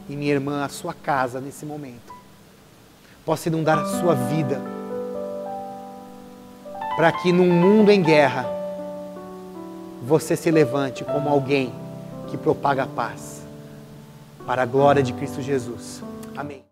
e 0.08 0.14
minha 0.14 0.32
irmã, 0.32 0.64
a 0.64 0.68
sua 0.68 0.94
casa 0.94 1.40
nesse 1.40 1.66
momento, 1.66 2.14
possa 3.24 3.48
inundar 3.48 3.76
a 3.80 4.00
sua 4.00 4.14
vida, 4.14 4.78
para 6.96 7.12
que 7.12 7.32
num 7.32 7.50
mundo 7.50 7.90
em 7.90 8.02
guerra, 8.02 8.46
você 10.02 10.36
se 10.36 10.50
levante 10.50 11.04
como 11.04 11.28
alguém 11.28 11.72
que 12.28 12.36
propaga 12.36 12.84
a 12.84 12.86
paz, 12.86 13.42
para 14.46 14.62
a 14.62 14.66
glória 14.66 15.02
de 15.02 15.12
Cristo 15.12 15.42
Jesus. 15.42 16.02
Amém. 16.36 16.69